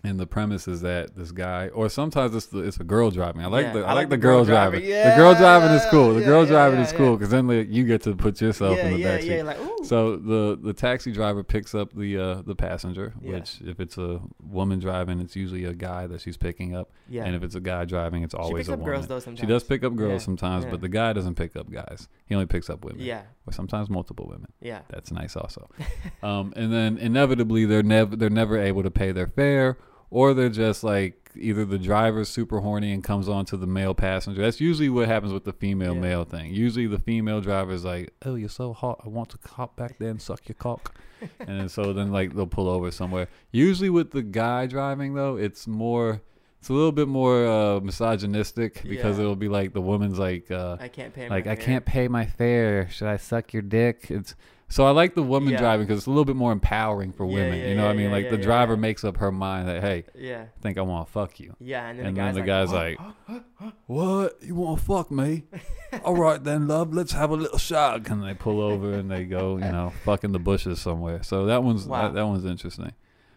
[0.05, 3.41] And the premise is that this guy, or sometimes it's the, it's a girl driving.
[3.43, 4.81] I like Yeah, the I, like, the, girl, driving.
[4.81, 5.09] driving.
[5.09, 6.13] the girl driving is cool.
[6.13, 7.15] The Yeah, girl yeah, driving yeah, is cool yeah.
[7.15, 9.37] because then like, you get to put yourself yeah, in the yeah, backseat.
[9.37, 9.43] yeah.
[9.43, 9.57] Like.
[9.85, 13.33] So the the taxi driver picks up the uh, the passenger, Yeah.
[13.35, 17.23] which if it's a woman driving, it's usually a guy that she's picking up, yeah.
[17.25, 18.93] and if it's a guy driving, it's she always a up woman.
[18.95, 19.39] girls though sometimes.
[19.41, 20.71] She does pick up girls Yeah, sometimes, yeah.
[20.71, 22.07] but the guy doesn't pick up guys.
[22.25, 23.01] He only picks up women.
[23.01, 23.21] Yeah.
[23.45, 24.47] or sometimes multiple women.
[24.59, 24.79] Yeah.
[24.89, 25.69] That's nice also.
[26.23, 29.77] um, and then inevitably they're never they're never able to pay their fare,
[30.09, 33.93] or they're just like either the driver's super horny and comes on to the male
[33.93, 34.41] passenger.
[34.41, 35.99] That's usually what happens with the female Yeah.
[36.01, 36.53] male thing.
[36.53, 39.01] Usually the female driver is like, "Oh, you're so hot.
[39.05, 40.95] I want to hop back there and suck your cock."
[41.39, 43.27] and then, so then like they'll pull over somewhere.
[43.51, 46.21] Usually with the guy driving though, it's more.
[46.59, 49.23] It's a little bit more uh, misogynistic because Yeah.
[49.25, 51.29] it'll be like the woman's like, uh, I can't pay.
[51.29, 51.63] like I fare.
[51.65, 52.89] can't pay my fare.
[52.89, 54.07] Should I suck your dick?
[54.09, 54.33] It's
[54.67, 55.59] so I like the woman Yeah.
[55.59, 57.59] driving because it's a little bit more empowering for women.
[57.59, 58.11] yeah, you know what I mean?
[58.11, 58.79] Like yeah, the driver yeah.
[58.79, 60.45] makes up her mind that hey, Yeah.
[60.57, 61.55] I think I want to fuck you.
[61.59, 61.87] Yeah.
[61.87, 63.37] And then And the then guy's the like, guy's
[63.67, 64.37] like, "What?
[64.41, 65.43] You want to fuck me?
[66.03, 66.93] All right then, love.
[66.93, 70.23] Let's have a little shot." And they pull over and they go, you know, fuck
[70.23, 71.23] in the bushes somewhere.
[71.23, 72.03] So that one's Wow.
[72.03, 72.93] that, that one's interesting.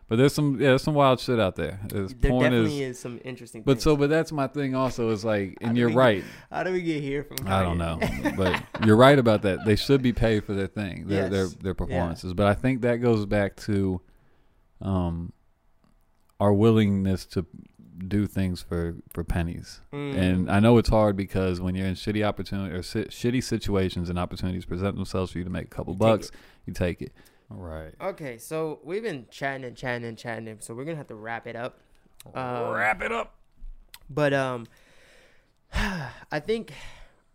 [0.09, 1.79] But there's some yeah, there's some wild shit out there.
[1.89, 3.63] There's there porn definitely is, is, some interesting.
[3.63, 3.83] but things.
[3.85, 6.25] so but that's my thing also is like, and you're we- right.
[6.51, 7.47] how do we get here from?
[7.47, 8.01] I don't know,
[8.37, 9.67] but you're right about that.
[9.67, 11.55] They should be paid for their thing, their their, Yes.
[11.63, 12.33] their performances.
[12.33, 14.01] But I think that goes back to,
[14.81, 15.33] um,
[16.41, 17.45] our willingness to
[18.07, 19.81] do things for for pennies.
[19.93, 20.17] Mm.
[20.17, 24.09] And I know it's hard because when you're in shitty opportunity or si- shitty situations
[24.09, 26.35] and opportunities present themselves for you to make a couple You bucks, it.
[26.67, 27.13] you take it.
[27.51, 27.95] Right.
[28.01, 31.47] Okay, so we've been chatting and chatting and chatting, so we're gonna have to wrap
[31.47, 31.81] it up.
[32.35, 33.35] Um, Wrap it up.
[34.11, 34.67] But um,
[35.75, 36.73] I think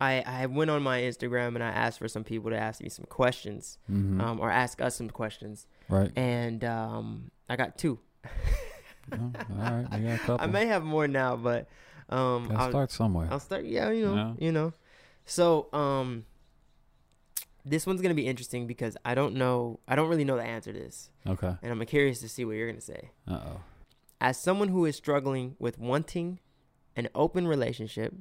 [0.00, 2.88] I I went on my Instagram and I asked for some people to ask me
[2.88, 6.10] some questions, hmm um, or ask us some questions, right.
[6.16, 7.98] and um, I got two.
[9.12, 9.16] Oh,
[9.50, 9.86] all right.
[9.92, 10.40] We got a couple.
[10.40, 11.68] I may have more now, but
[12.08, 13.28] um, Gotta I'll, start somewhere.
[13.30, 13.64] I'll start.
[13.64, 14.46] Yeah, you know, Yeah.
[14.46, 14.72] you know.
[15.26, 16.24] So um,
[17.64, 19.80] this one's gonna be interesting because I don't know.
[19.88, 21.54] I don't really know the answer to this, Okay.
[21.62, 23.10] and I'm curious to see what you're gonna say.
[23.26, 23.60] Uh oh.
[24.20, 26.40] As someone who is struggling with wanting
[26.96, 28.14] an open relationship,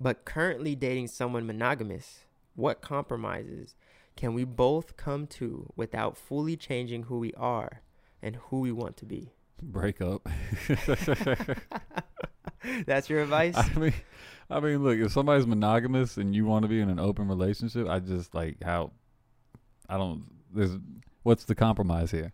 [0.00, 2.20] but currently dating someone monogamous,
[2.54, 3.74] what compromises
[4.16, 7.82] can we both come to without fully changing who we are
[8.22, 9.32] and who we want to be?
[9.62, 10.28] Break up.
[12.86, 13.56] That's your advice?
[13.56, 13.94] I mean,
[14.50, 17.86] I mean, look, if somebody's monogamous and you want to be in an open relationship,
[17.88, 18.92] I just like how
[19.88, 20.24] I don't.
[20.54, 20.76] There's
[21.22, 22.32] what's the compromise here?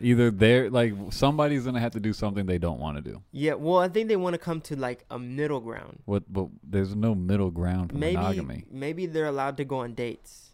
[0.00, 3.22] Either they're like somebody's gonna have to do something they don't want to do.
[3.32, 5.98] yeah, well, I think they want to come to like a middle ground.
[6.06, 6.24] What?
[6.32, 8.64] But there's no middle ground for Maybe monogamy.
[8.70, 10.50] maybe they're allowed to go on dates.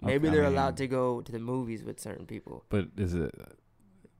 [0.00, 2.64] Maybe Okay, they're mean- allowed to go to the movies with certain people.
[2.68, 3.34] But is it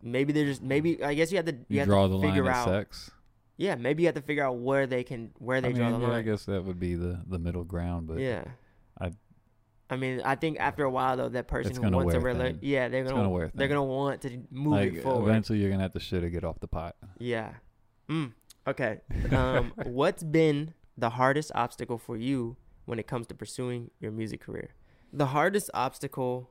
[0.02, 2.18] Maybe they're just maybe I guess you have to you, you, have draw to the
[2.18, 3.10] line figure at out sex?
[3.56, 6.00] Yeah, maybe you have to figure out where they can where they I draw mean,
[6.00, 6.24] the yeah, I line.
[6.24, 8.08] guess that would be the the middle ground.
[8.08, 8.44] But yeah.
[9.00, 9.12] I-
[9.90, 12.58] I mean, I think after a while though, that person who wants a wear rela-
[12.62, 15.28] yeah, they're gonna, gonna wear they're gonna want to move like it forward.
[15.28, 16.96] eventually, you're gonna have to shit or get off the pot.
[17.18, 17.52] Yeah.
[18.08, 18.32] Mm.
[18.66, 19.00] Okay.
[19.30, 24.40] Um, what's been the hardest obstacle for you when it comes to pursuing your music
[24.40, 24.70] career?
[25.12, 26.50] The hardest obstacle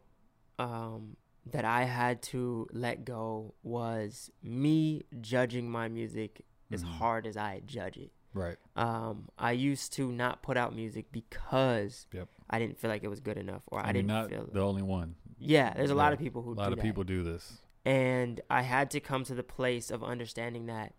[0.59, 1.17] um,
[1.51, 6.87] that I had to let go was me judging my music as Mhm.
[6.87, 8.11] hard as I judge it.
[8.33, 8.57] Right.
[8.75, 12.29] Um, I used to not put out music because Yep.
[12.49, 14.49] I didn't feel like it was good enough, or I, I didn't not feel.
[14.51, 15.15] the only one.
[15.37, 16.81] yeah, there's a lot of people who A lot of that.
[16.83, 17.61] people do this.
[17.85, 20.95] and I had to come to the place of understanding that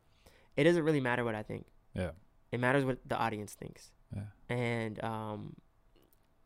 [0.56, 1.66] it doesn't really matter what I think.
[1.94, 2.10] Yeah.
[2.52, 3.90] It matters what the audience thinks.
[4.14, 4.26] Yeah.
[4.48, 5.56] And um,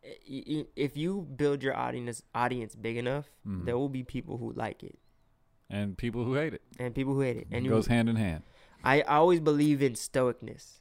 [0.01, 3.65] if you build your audience audience big enough, Mhm.
[3.65, 4.97] there will be people who like it
[5.69, 6.61] And people who hate it.
[6.79, 7.47] and people who hate it.
[7.51, 8.43] And it you, goes hand in hand.
[8.83, 10.79] I always believe in stoicness.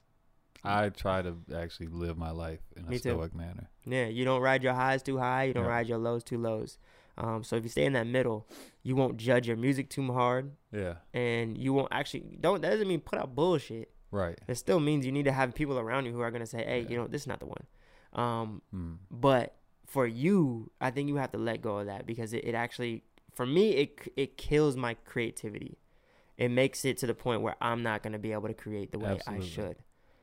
[0.65, 3.11] I try to actually live my life in a Me too.
[3.11, 3.71] stoic manner.
[3.85, 5.45] Yeah, you don't ride your highs too high.
[5.45, 5.71] You don't Yeah.
[5.71, 6.79] ride your lows too lows.
[7.17, 8.47] Um, so if you stay in that middle,
[8.83, 10.97] you won't judge your music too hard, Yeah.
[11.13, 12.61] and you won't actually don't.
[12.61, 13.93] That doesn't mean put out bullshit.
[14.11, 14.39] Right.
[14.49, 16.83] It still means you need to have people around you who are gonna say, "Hey,
[16.83, 16.89] Yeah.
[16.91, 17.67] you know, this is not the one."
[18.13, 18.99] Um, Mm.
[19.11, 22.55] but for you, I think you have to let go of that because it, it
[22.55, 25.77] actually, for me, it it kills my creativity.
[26.39, 28.99] It makes it to the point where I'm not gonna be able to create the
[28.99, 29.47] way Absolutely.
[29.47, 29.77] I should.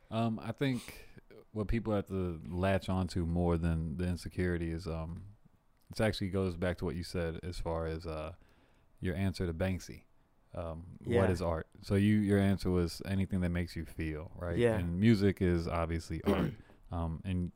[0.10, 1.08] Um, I think
[1.52, 5.22] what people have to latch onto more than the insecurity is um,
[5.92, 8.32] it actually goes back to what you said as far as uh,
[9.02, 10.02] your answer to Banksy.
[10.54, 11.22] Um, Yeah.
[11.22, 11.68] What is art?
[11.82, 14.58] So you your answer was anything that makes you feel right.
[14.58, 14.78] Yeah.
[14.78, 16.52] And music is obviously art.
[16.92, 17.52] Um, and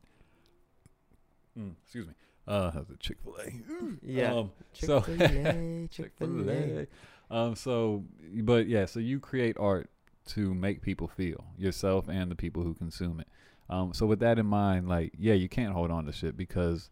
[1.56, 2.12] mm, excuse me.
[2.46, 3.52] Uh, Chick Fil A.
[4.02, 4.34] Yeah.
[4.34, 5.88] Um, Chick-fil-A, Chick-fil-A.
[5.88, 6.86] Chick-fil-A.
[7.30, 8.04] Um, so,
[8.42, 9.90] but yeah, so you create art
[10.28, 13.28] to make people feel yourself and the people who consume it.
[13.68, 16.90] Um, so with that in mind, like, yeah, you can't hold on to shit because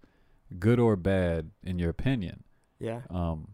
[0.58, 2.44] good or bad, in your opinion,
[2.78, 3.02] Yeah.
[3.10, 3.48] um,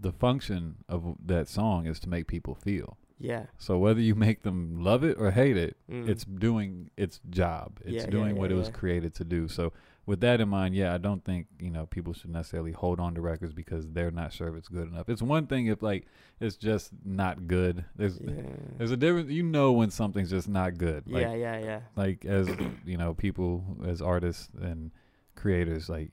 [0.00, 2.98] the function of that song is to make people feel.
[3.20, 3.46] Yeah.
[3.58, 6.08] So whether you make them love it or hate it, Mm.
[6.08, 7.78] it's doing its job.
[7.84, 8.74] It's Yeah, yeah, doing what yeah, it was yeah.
[8.74, 9.48] created to do.
[9.48, 9.72] So
[10.08, 13.14] with that in mind, yeah, I don't think you know people should necessarily hold on
[13.14, 15.10] to records because they're not sure if it's good enough.
[15.10, 16.06] It's one thing if like
[16.40, 17.84] it's just not good.
[17.94, 18.40] There's yeah.
[18.78, 19.30] there's a difference.
[19.30, 21.04] You know when something's just not good.
[21.06, 21.80] Like, yeah, yeah, yeah.
[21.94, 22.48] Like as
[22.86, 24.92] you know, people as artists and
[25.36, 26.10] creators, like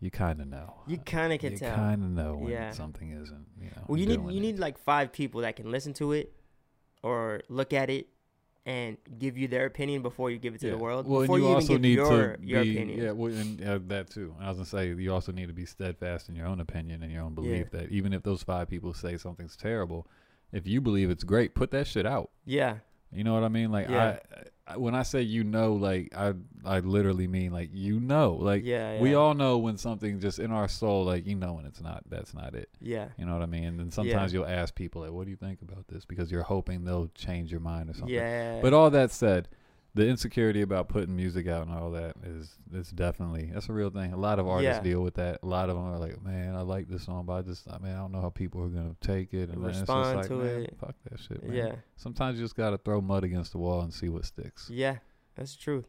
[0.00, 0.74] you kind of know.
[0.88, 1.76] You kind of can you tell.
[1.76, 2.72] kind of know when Yeah.
[2.72, 3.46] something isn't.
[3.60, 3.84] You know.
[3.86, 4.40] Well, you need you it.
[4.40, 6.32] need like five people that can listen to it
[7.04, 8.08] or look at it
[8.68, 11.08] and give you their opinion before you give it to the world.
[11.08, 13.02] Well, before you, you, also even need your to your be, opinion.
[13.02, 14.34] Yeah, well, and uh, that too.
[14.38, 17.10] I was gonna say you also need to be steadfast in your own opinion and
[17.10, 20.06] your own belief that even if those five people say something's terrible,
[20.52, 22.30] if you believe it's great, put that shit out.
[22.44, 22.76] Yeah.
[23.10, 23.72] You know what I mean?
[23.72, 24.18] Like Yeah.
[24.36, 24.42] I,
[24.76, 29.00] when I say you know, like I, I literally mean like you know, like yeah,
[29.00, 32.02] we all know when something just in our soul, like you know when it's not.
[32.08, 32.68] That's not it.
[32.80, 33.08] Yeah.
[33.16, 33.64] You know what I mean?
[33.64, 36.42] And then sometimes you'll ask people, like, "What do you think about this?" Because you're
[36.42, 38.14] hoping they'll change your mind or something.
[38.14, 38.60] Yeah.
[38.60, 39.48] But all that said,
[39.98, 43.90] the insecurity about putting music out and all that is is definitely that's a real
[43.90, 44.12] thing.
[44.12, 44.90] A lot of artists Yeah.
[44.92, 45.40] deal with that.
[45.42, 47.78] A lot of them are like, man, I like this song, but I just, I
[47.78, 50.40] mean, I don't know how people are gonna take it and it's Respond like, to
[50.40, 50.76] it.
[50.80, 51.54] Fuck that shit, man.
[51.54, 51.72] yeah.
[51.96, 54.70] Sometimes you just gotta throw mud against the wall and see what sticks.
[54.72, 54.98] Yeah.
[55.34, 55.86] That's the truth.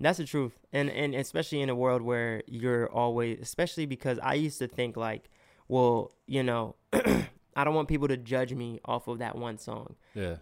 [0.00, 0.58] That's the truth.
[0.72, 4.96] And and especially in a world where you're always especially because I used to think
[4.96, 5.28] like,
[5.68, 9.96] well, you know, I don't want people to judge me off of that one song.
[10.14, 10.36] Yeah.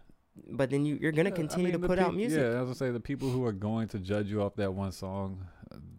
[0.51, 2.41] But then you you're gonna Yeah, I continue mean, to put out music.
[2.41, 4.73] Yeah, I was gonna say the people who are going to judge you off that
[4.75, 5.47] one song,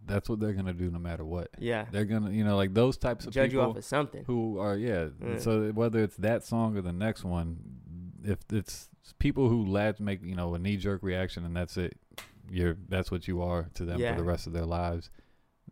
[0.06, 1.50] that's what they're gonna do no matter what.
[1.58, 1.86] Yeah.
[1.90, 4.24] They're gonna, you know, like those types of Judge you off of something.
[4.26, 5.08] who are yeah.
[5.24, 5.38] Yeah.
[5.38, 7.58] So whether it's that song or the next one,
[8.24, 11.96] if it's people who latch make you know a knee jerk reaction and that's it,
[12.50, 14.12] you're that's what you are to them Yeah.
[14.14, 15.10] for the rest of their lives.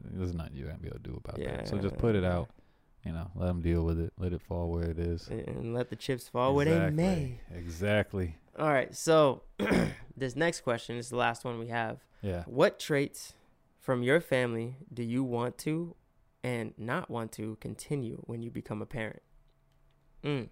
[0.02, 1.68] There's nothing you're gonna be able to do about that.
[1.68, 2.50] So just put it out.
[3.04, 4.12] You know, let them deal with it.
[4.18, 5.28] Let it fall where it is.
[5.28, 7.40] and let the chips fall where they may.
[7.54, 8.34] Exactly.
[8.58, 9.42] All right, so
[10.16, 11.98] this next question is the last one we have.
[12.22, 12.44] Yeah.
[12.46, 13.34] What traits
[13.78, 15.94] from your family do you want to
[16.42, 19.22] and not want to continue when you become a parent?
[20.24, 20.48] Mm.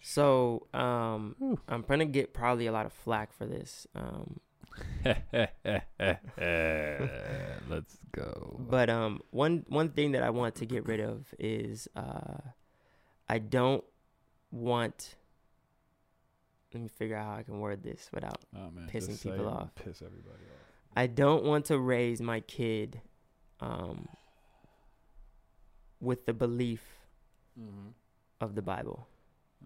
[0.00, 1.60] So, um, Whew.
[1.68, 3.86] I'm gonna get probably a lot of flack for this.
[3.94, 4.40] Um,
[7.68, 8.56] Let's go.
[8.58, 12.38] But um, one one thing that I want to get rid of is uh,
[13.28, 13.84] I don't
[14.50, 15.14] want.
[16.74, 18.40] Let me figure out how I can word this without.
[18.56, 19.74] oh, man, pissing people off.
[19.74, 20.66] Piss everybody off.
[20.96, 23.00] I don't want to raise my kid,
[23.60, 24.08] um,
[26.00, 26.82] with the belief
[27.58, 27.88] Mm-hmm.
[28.40, 29.08] of the Bible.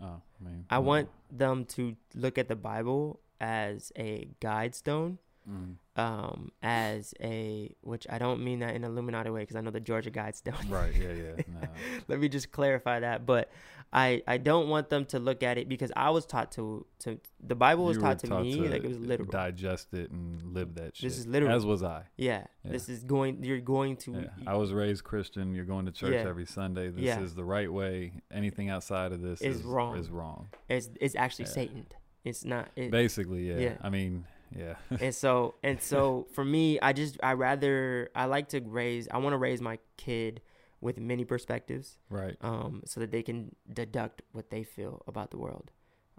[0.00, 0.06] Oh,
[0.40, 5.18] I mean, I want them to look at the Bible as a guide stone,
[5.48, 9.70] mm, um, as a which I don't mean that in Illuminati way because I know
[9.70, 10.70] the Georgia Guidestones.
[10.70, 10.94] right.
[10.94, 11.12] Yeah.
[11.12, 11.42] Yeah.
[11.52, 11.68] No.
[12.08, 13.50] let me just clarify that but
[13.92, 17.18] i i don't want them to look at it because i was taught to to
[17.40, 20.74] the bible was were taught to me like it was literal Digest it and live
[20.76, 21.10] that shit.
[21.10, 21.52] This is literal.
[21.54, 22.04] As was I.
[22.16, 22.72] yeah, Yeah.
[22.72, 24.28] this is going you're going to Yeah.
[24.46, 25.54] I was raised Christian.
[25.54, 26.28] You're going to church Yeah.
[26.28, 26.88] every Sunday.
[26.88, 28.12] This is the right way.
[28.30, 29.98] Anything outside of this Is is, wrong.
[29.98, 30.48] Is wrong.
[30.68, 31.86] it's it's actually satan
[32.24, 33.74] it's not it, Basically, yeah.
[33.82, 34.24] I mean,
[34.56, 34.74] yeah.
[35.00, 39.18] and so and so for me i just i rather i like to raise i
[39.18, 40.40] want to raise my kid
[40.80, 42.36] with many perspectives right.
[42.40, 45.70] um so that they can deduct what they feel about the world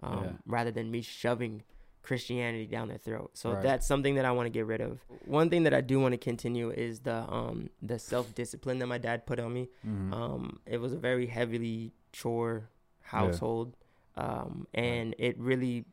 [0.02, 0.30] um Yeah.
[0.46, 1.62] rather than me shoving
[2.02, 3.62] christianity down their throat so Right.
[3.62, 6.12] that's something that i want to get rid of one thing that i do want
[6.12, 10.12] to continue is the um the self-discipline that my dad put on me Mhm.
[10.12, 12.68] um it was a very heavily chore
[13.00, 13.76] household
[14.16, 15.84] um and it really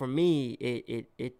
[0.00, 1.34] for me it it it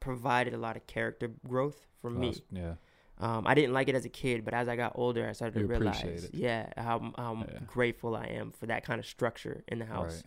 [0.00, 2.74] provided a lot of character growth for me Yeah.
[3.18, 5.54] um, I didn't like it as a kid, but as I got older, I started
[5.60, 7.60] You to realize, yeah, how how Yeah.
[7.76, 10.14] grateful I am for that kind of structure in the house.
[10.16, 10.24] Right.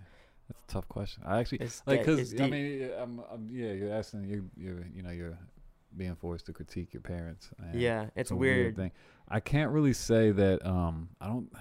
[0.48, 1.24] That's a tough question.
[1.26, 5.02] I actually It's like because I mean, I'm, I'm, yeah, you're asking you, you, you
[5.06, 5.38] know, you're
[5.98, 7.50] being forced to critique your parents.
[7.74, 8.76] yeah, it's a weird.
[8.78, 8.92] thing.
[9.28, 10.66] I can't really say that.
[10.66, 11.52] Um, I don't.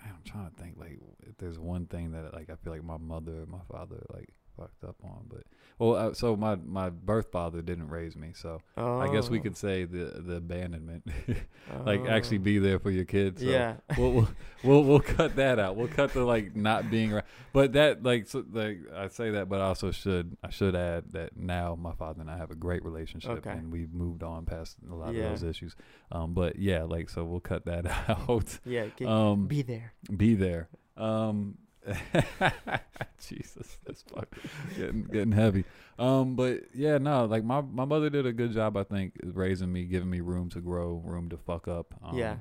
[0.00, 0.72] Man, I'm trying to think.
[0.84, 0.96] Like,
[1.28, 4.30] if there's one thing that like I feel like my mother, or my father, like
[4.56, 5.26] fucked up on.
[5.28, 5.42] But
[5.78, 9.42] well, uh, so my my birth father didn't raise me, so I guess we Oh.
[9.42, 11.06] could say the the abandonment,
[11.84, 12.42] like actually Oh.
[12.42, 13.40] be there for your kids.
[13.42, 13.76] So yeah.
[13.98, 14.28] we'll, we'll
[14.62, 15.76] we'll we'll cut that out.
[15.76, 17.24] We'll cut the like not being around.
[17.52, 21.12] But that like so, like I say that, but I also should I should add
[21.12, 23.50] that now my father and I have a great relationship, Okay.
[23.50, 25.24] and we've moved on past a lot Yeah.
[25.24, 25.74] of those issues.
[26.12, 28.58] Um, but yeah, like so we'll cut that out.
[28.64, 28.86] Yeah.
[29.04, 29.92] Um, be there.
[30.16, 30.68] be there.
[30.96, 31.58] Um,
[33.26, 34.28] Jesus, that's fuck,
[34.76, 35.64] getting getting heavy.
[35.98, 39.72] Um, but yeah, no, like my my mother did a good job, I think, raising
[39.72, 41.94] me, giving me room to grow, room to fuck up.
[42.02, 42.36] Um, yeah.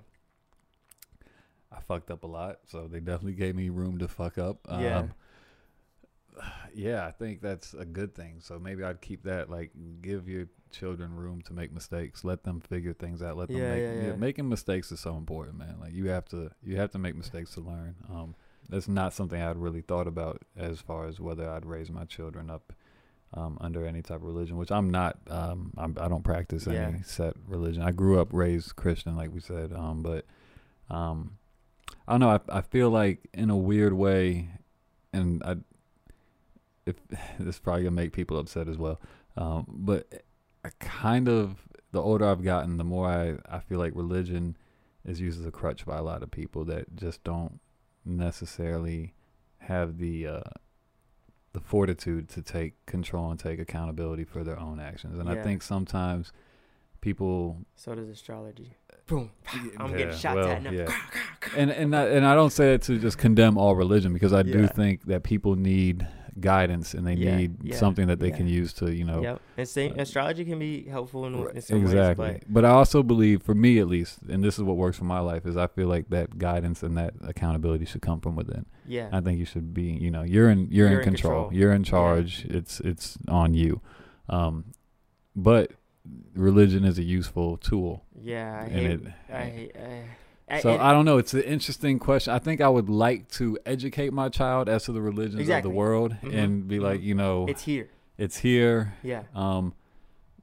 [1.71, 4.59] I fucked up a lot, so they definitely gave me room to fuck up.
[4.69, 4.99] Yeah.
[4.99, 5.13] Um,
[6.73, 8.37] yeah, I think that's a good thing.
[8.39, 9.71] So maybe I'd keep that like
[10.01, 12.23] give your children room to make mistakes.
[12.23, 13.37] Let them figure things out.
[13.37, 14.15] Let them Yeah, make yeah, yeah.
[14.15, 15.75] making mistakes is so important, man.
[15.79, 17.95] Like you have to you have to make mistakes to learn.
[18.11, 18.35] Um
[18.69, 22.49] that's not something I'd really thought about as far as whether I'd raise my children
[22.49, 22.73] up
[23.33, 25.17] um, under any type of religion, which I'm not.
[25.27, 27.01] Um, I'm, I don't practice any Yeah.
[27.03, 27.81] set religion.
[27.81, 30.25] I grew up raised Christian, like we said, um, but
[30.89, 31.37] um,
[32.07, 32.29] I don't know.
[32.29, 34.49] I, I feel like in a weird way,
[35.11, 35.55] and I,
[36.85, 36.95] if
[37.39, 38.99] this is probably gonna make people upset as well,
[39.35, 40.23] um, but
[40.63, 41.57] I kind of
[41.91, 44.57] the older I've gotten, the more I I feel like religion
[45.05, 47.59] is used as a crutch by a lot of people that just don't
[48.05, 49.13] necessarily
[49.59, 50.41] have the uh,
[51.53, 55.19] the fortitude to take control and take accountability for their own actions.
[55.19, 56.31] And I think sometimes
[57.01, 58.75] people So does astrology.
[59.07, 59.31] Boom.
[59.77, 60.71] I'm Yeah, getting shot well, at now.
[60.71, 60.91] yeah.
[61.57, 64.43] and and I, and I don't say it to just condemn all religion because I
[64.43, 66.07] do think that people need
[66.39, 68.37] guidance and they Yeah, need yeah, something that they yeah.
[68.37, 69.41] can use to you know Yep.
[69.57, 72.27] And same, uh, astrology can be helpful in, in some exactly.
[72.27, 75.05] ways, But I also believe, for me at least, and this is what works for
[75.05, 78.65] my life, is I feel like that guidance and that accountability should come from within.
[78.87, 79.09] yeah.
[79.11, 81.43] I think you should be, you know, you're in you're, You're in control.
[81.43, 81.53] control.
[81.59, 82.45] You're in charge.
[82.45, 83.81] It's it's on you.
[84.29, 84.65] Um,
[85.35, 85.71] but
[86.35, 88.03] religion is a useful tool.
[88.19, 88.59] yeah.
[88.61, 88.91] I and hate.
[88.91, 89.75] it- I hate.
[89.77, 90.03] I,
[90.61, 91.17] So and- I don't know.
[91.17, 92.33] It's an interesting question.
[92.33, 95.69] I think I would like to educate my child as to the religions Exactly.
[95.69, 97.03] of the world Mhm, and be like, mhm.
[97.03, 97.89] you know, it's here.
[98.17, 98.93] it's here.
[99.03, 99.23] Yeah.
[99.35, 99.73] Um,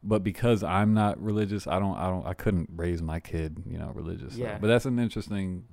[0.02, 3.76] but because I'm not religious, I don't, I don't, I couldn't raise my kid, you
[3.78, 4.34] know, religious.
[4.36, 4.56] Yeah.
[4.58, 5.64] But that's an interesting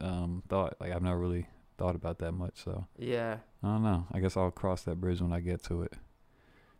[0.00, 0.74] um, thought.
[0.80, 1.46] Like I've never really
[1.78, 2.62] thought about that much.
[2.64, 3.38] So Yeah.
[3.62, 4.06] I don't know.
[4.12, 5.92] I guess I'll cross that bridge when I get to it.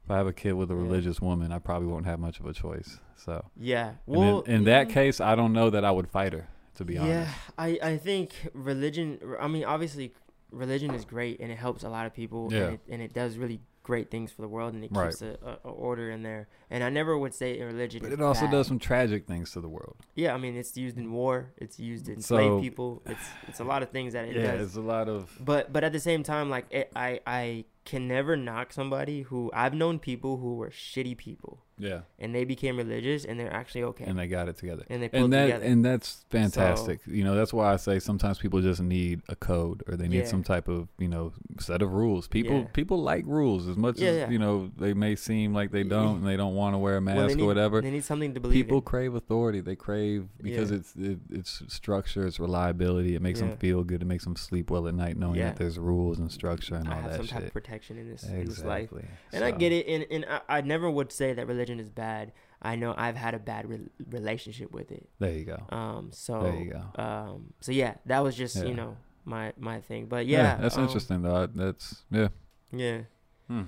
[0.04, 0.80] If I have a kid with a Yeah.
[0.82, 3.00] religious woman, I probably won't have much of a choice.
[3.16, 3.88] So Yeah.
[3.88, 6.48] and Well, in, in that case, I don't know that I would fight her.
[6.76, 7.34] To be yeah, honest.
[7.58, 9.18] I, I think religion.
[9.40, 10.12] I mean, obviously,
[10.50, 12.52] religion is great and it helps a lot of people.
[12.52, 12.60] Yeah.
[12.64, 15.10] And it, and it does really great things for the world and it Right.
[15.10, 16.48] keeps a, a, a order in there.
[16.70, 18.00] And I never would say religion.
[18.00, 18.52] But is it also bad.
[18.52, 19.96] does some tragic things to the world.
[20.14, 21.52] Yeah, I mean, it's used in war.
[21.58, 23.02] It's used in So- slave people.
[23.06, 24.42] It's it's a lot of things that it does.
[24.42, 24.68] yeah, does.
[24.68, 28.08] it's a lot of But but at the same time, like it, I I can
[28.08, 32.76] never knock somebody who I've known people who were shitty people yeah, and they became
[32.76, 34.84] religious and they're actually okay and they got it together.
[34.88, 35.64] and they pulled and that together.
[35.64, 37.00] and that's fantastic.
[37.06, 40.18] you know, that's why I say sometimes people just need a code or they need
[40.18, 40.24] Yeah.
[40.26, 42.28] some type of you know set of rules.
[42.28, 42.64] People Yeah.
[42.72, 46.18] people like rules as much Yeah, as you know they may seem like they don't
[46.18, 47.80] and they don't want to wear a mask Well, need, or whatever.
[47.82, 48.84] They need something to believe People in.
[48.84, 49.60] crave authority.
[49.60, 53.14] They crave because it's it, it's structure, it's reliability.
[53.14, 54.02] It makes them feel good.
[54.02, 56.94] It makes them sleep well at night knowing that there's rules and structure and I
[56.96, 57.34] all have that some shit.
[57.34, 58.84] type of protection in this in this life.
[58.92, 59.04] exactly.
[59.32, 62.32] And I get it, and, and I, I never would say that religion is bad.
[62.62, 65.08] I know I've had a bad re- relationship with it.
[65.18, 65.62] There you go.
[65.68, 67.02] Um, so There you go.
[67.02, 68.64] um, so yeah, that was just Yeah.
[68.64, 70.06] you know my my thing.
[70.06, 71.36] But yeah, that's um, interesting though.
[71.42, 72.28] I- That's yeah.
[72.72, 73.02] Yeah,
[73.48, 73.64] Hmm.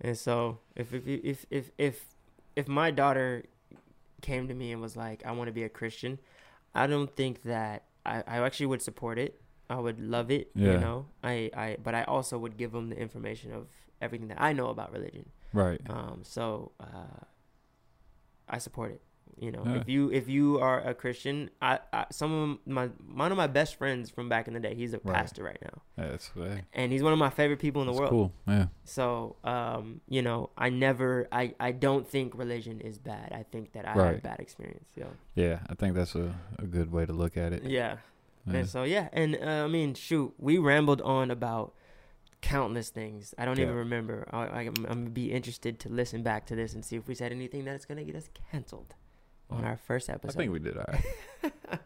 [0.00, 2.04] and so if if if if if
[2.56, 3.44] if my daughter
[4.22, 6.18] came to me and was like, I want to be a Christian,
[6.74, 9.40] I don't think that I I actually would support it.
[9.70, 10.50] I would love it.
[10.54, 10.72] Yeah.
[10.72, 13.68] You know, I I but I also would give them the information of
[14.00, 15.28] everything that I know about religion.
[15.52, 15.80] Right.
[15.88, 17.24] Um, so uh,
[18.50, 19.00] I support it.
[19.40, 23.30] You know, if you if you are a Christian, I, I some of my one
[23.30, 25.14] of my best friends from back in the day, he's a Right.
[25.14, 28.00] pastor right now, That's hey, and he's one of my favorite people in the that's
[28.00, 28.10] world.
[28.10, 28.32] cool.
[28.48, 28.66] Yeah.
[28.82, 33.30] So, um, you know, I never, I, I don't think religion is bad.
[33.32, 34.88] I think that I had a bad experience.
[34.96, 35.04] Yeah,
[35.36, 37.62] Yeah, I think that's a, a good way to look at it.
[37.62, 37.98] yeah.
[38.44, 38.56] Yeah.
[38.56, 41.74] And so yeah, and uh, I mean, shoot, we rambled on about
[42.40, 43.34] countless things.
[43.38, 44.26] I don't even remember.
[44.30, 47.08] I, I, I'm, I'm gonna be interested to listen back to this and see if
[47.08, 48.94] we said anything that's gonna get us canceled
[49.50, 50.36] on Oh, our first episode.
[50.36, 51.52] I think we did all right.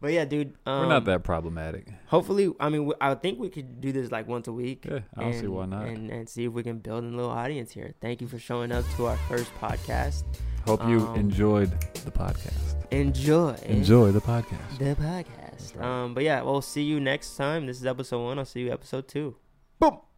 [0.00, 0.54] but yeah, dude.
[0.66, 1.88] Um, We're not that problematic.
[2.06, 4.86] Hopefully, I mean, I think we could do this like once a week.
[4.90, 5.86] Yeah, I don't see why not.
[5.86, 7.94] And, and see if we can build a little audience here.
[8.00, 10.24] Thank you for showing up to our first podcast.
[10.66, 11.70] Hope you um, enjoyed
[12.04, 12.76] the podcast.
[12.90, 13.54] Enjoy.
[13.64, 14.78] Enjoy the podcast.
[14.78, 15.76] the podcast.
[15.76, 15.86] right.
[15.86, 17.66] Um, but yeah, we'll see you next time.
[17.66, 18.38] This is episode one.
[18.38, 19.36] I'll see you episode two.
[19.80, 20.09] Bye.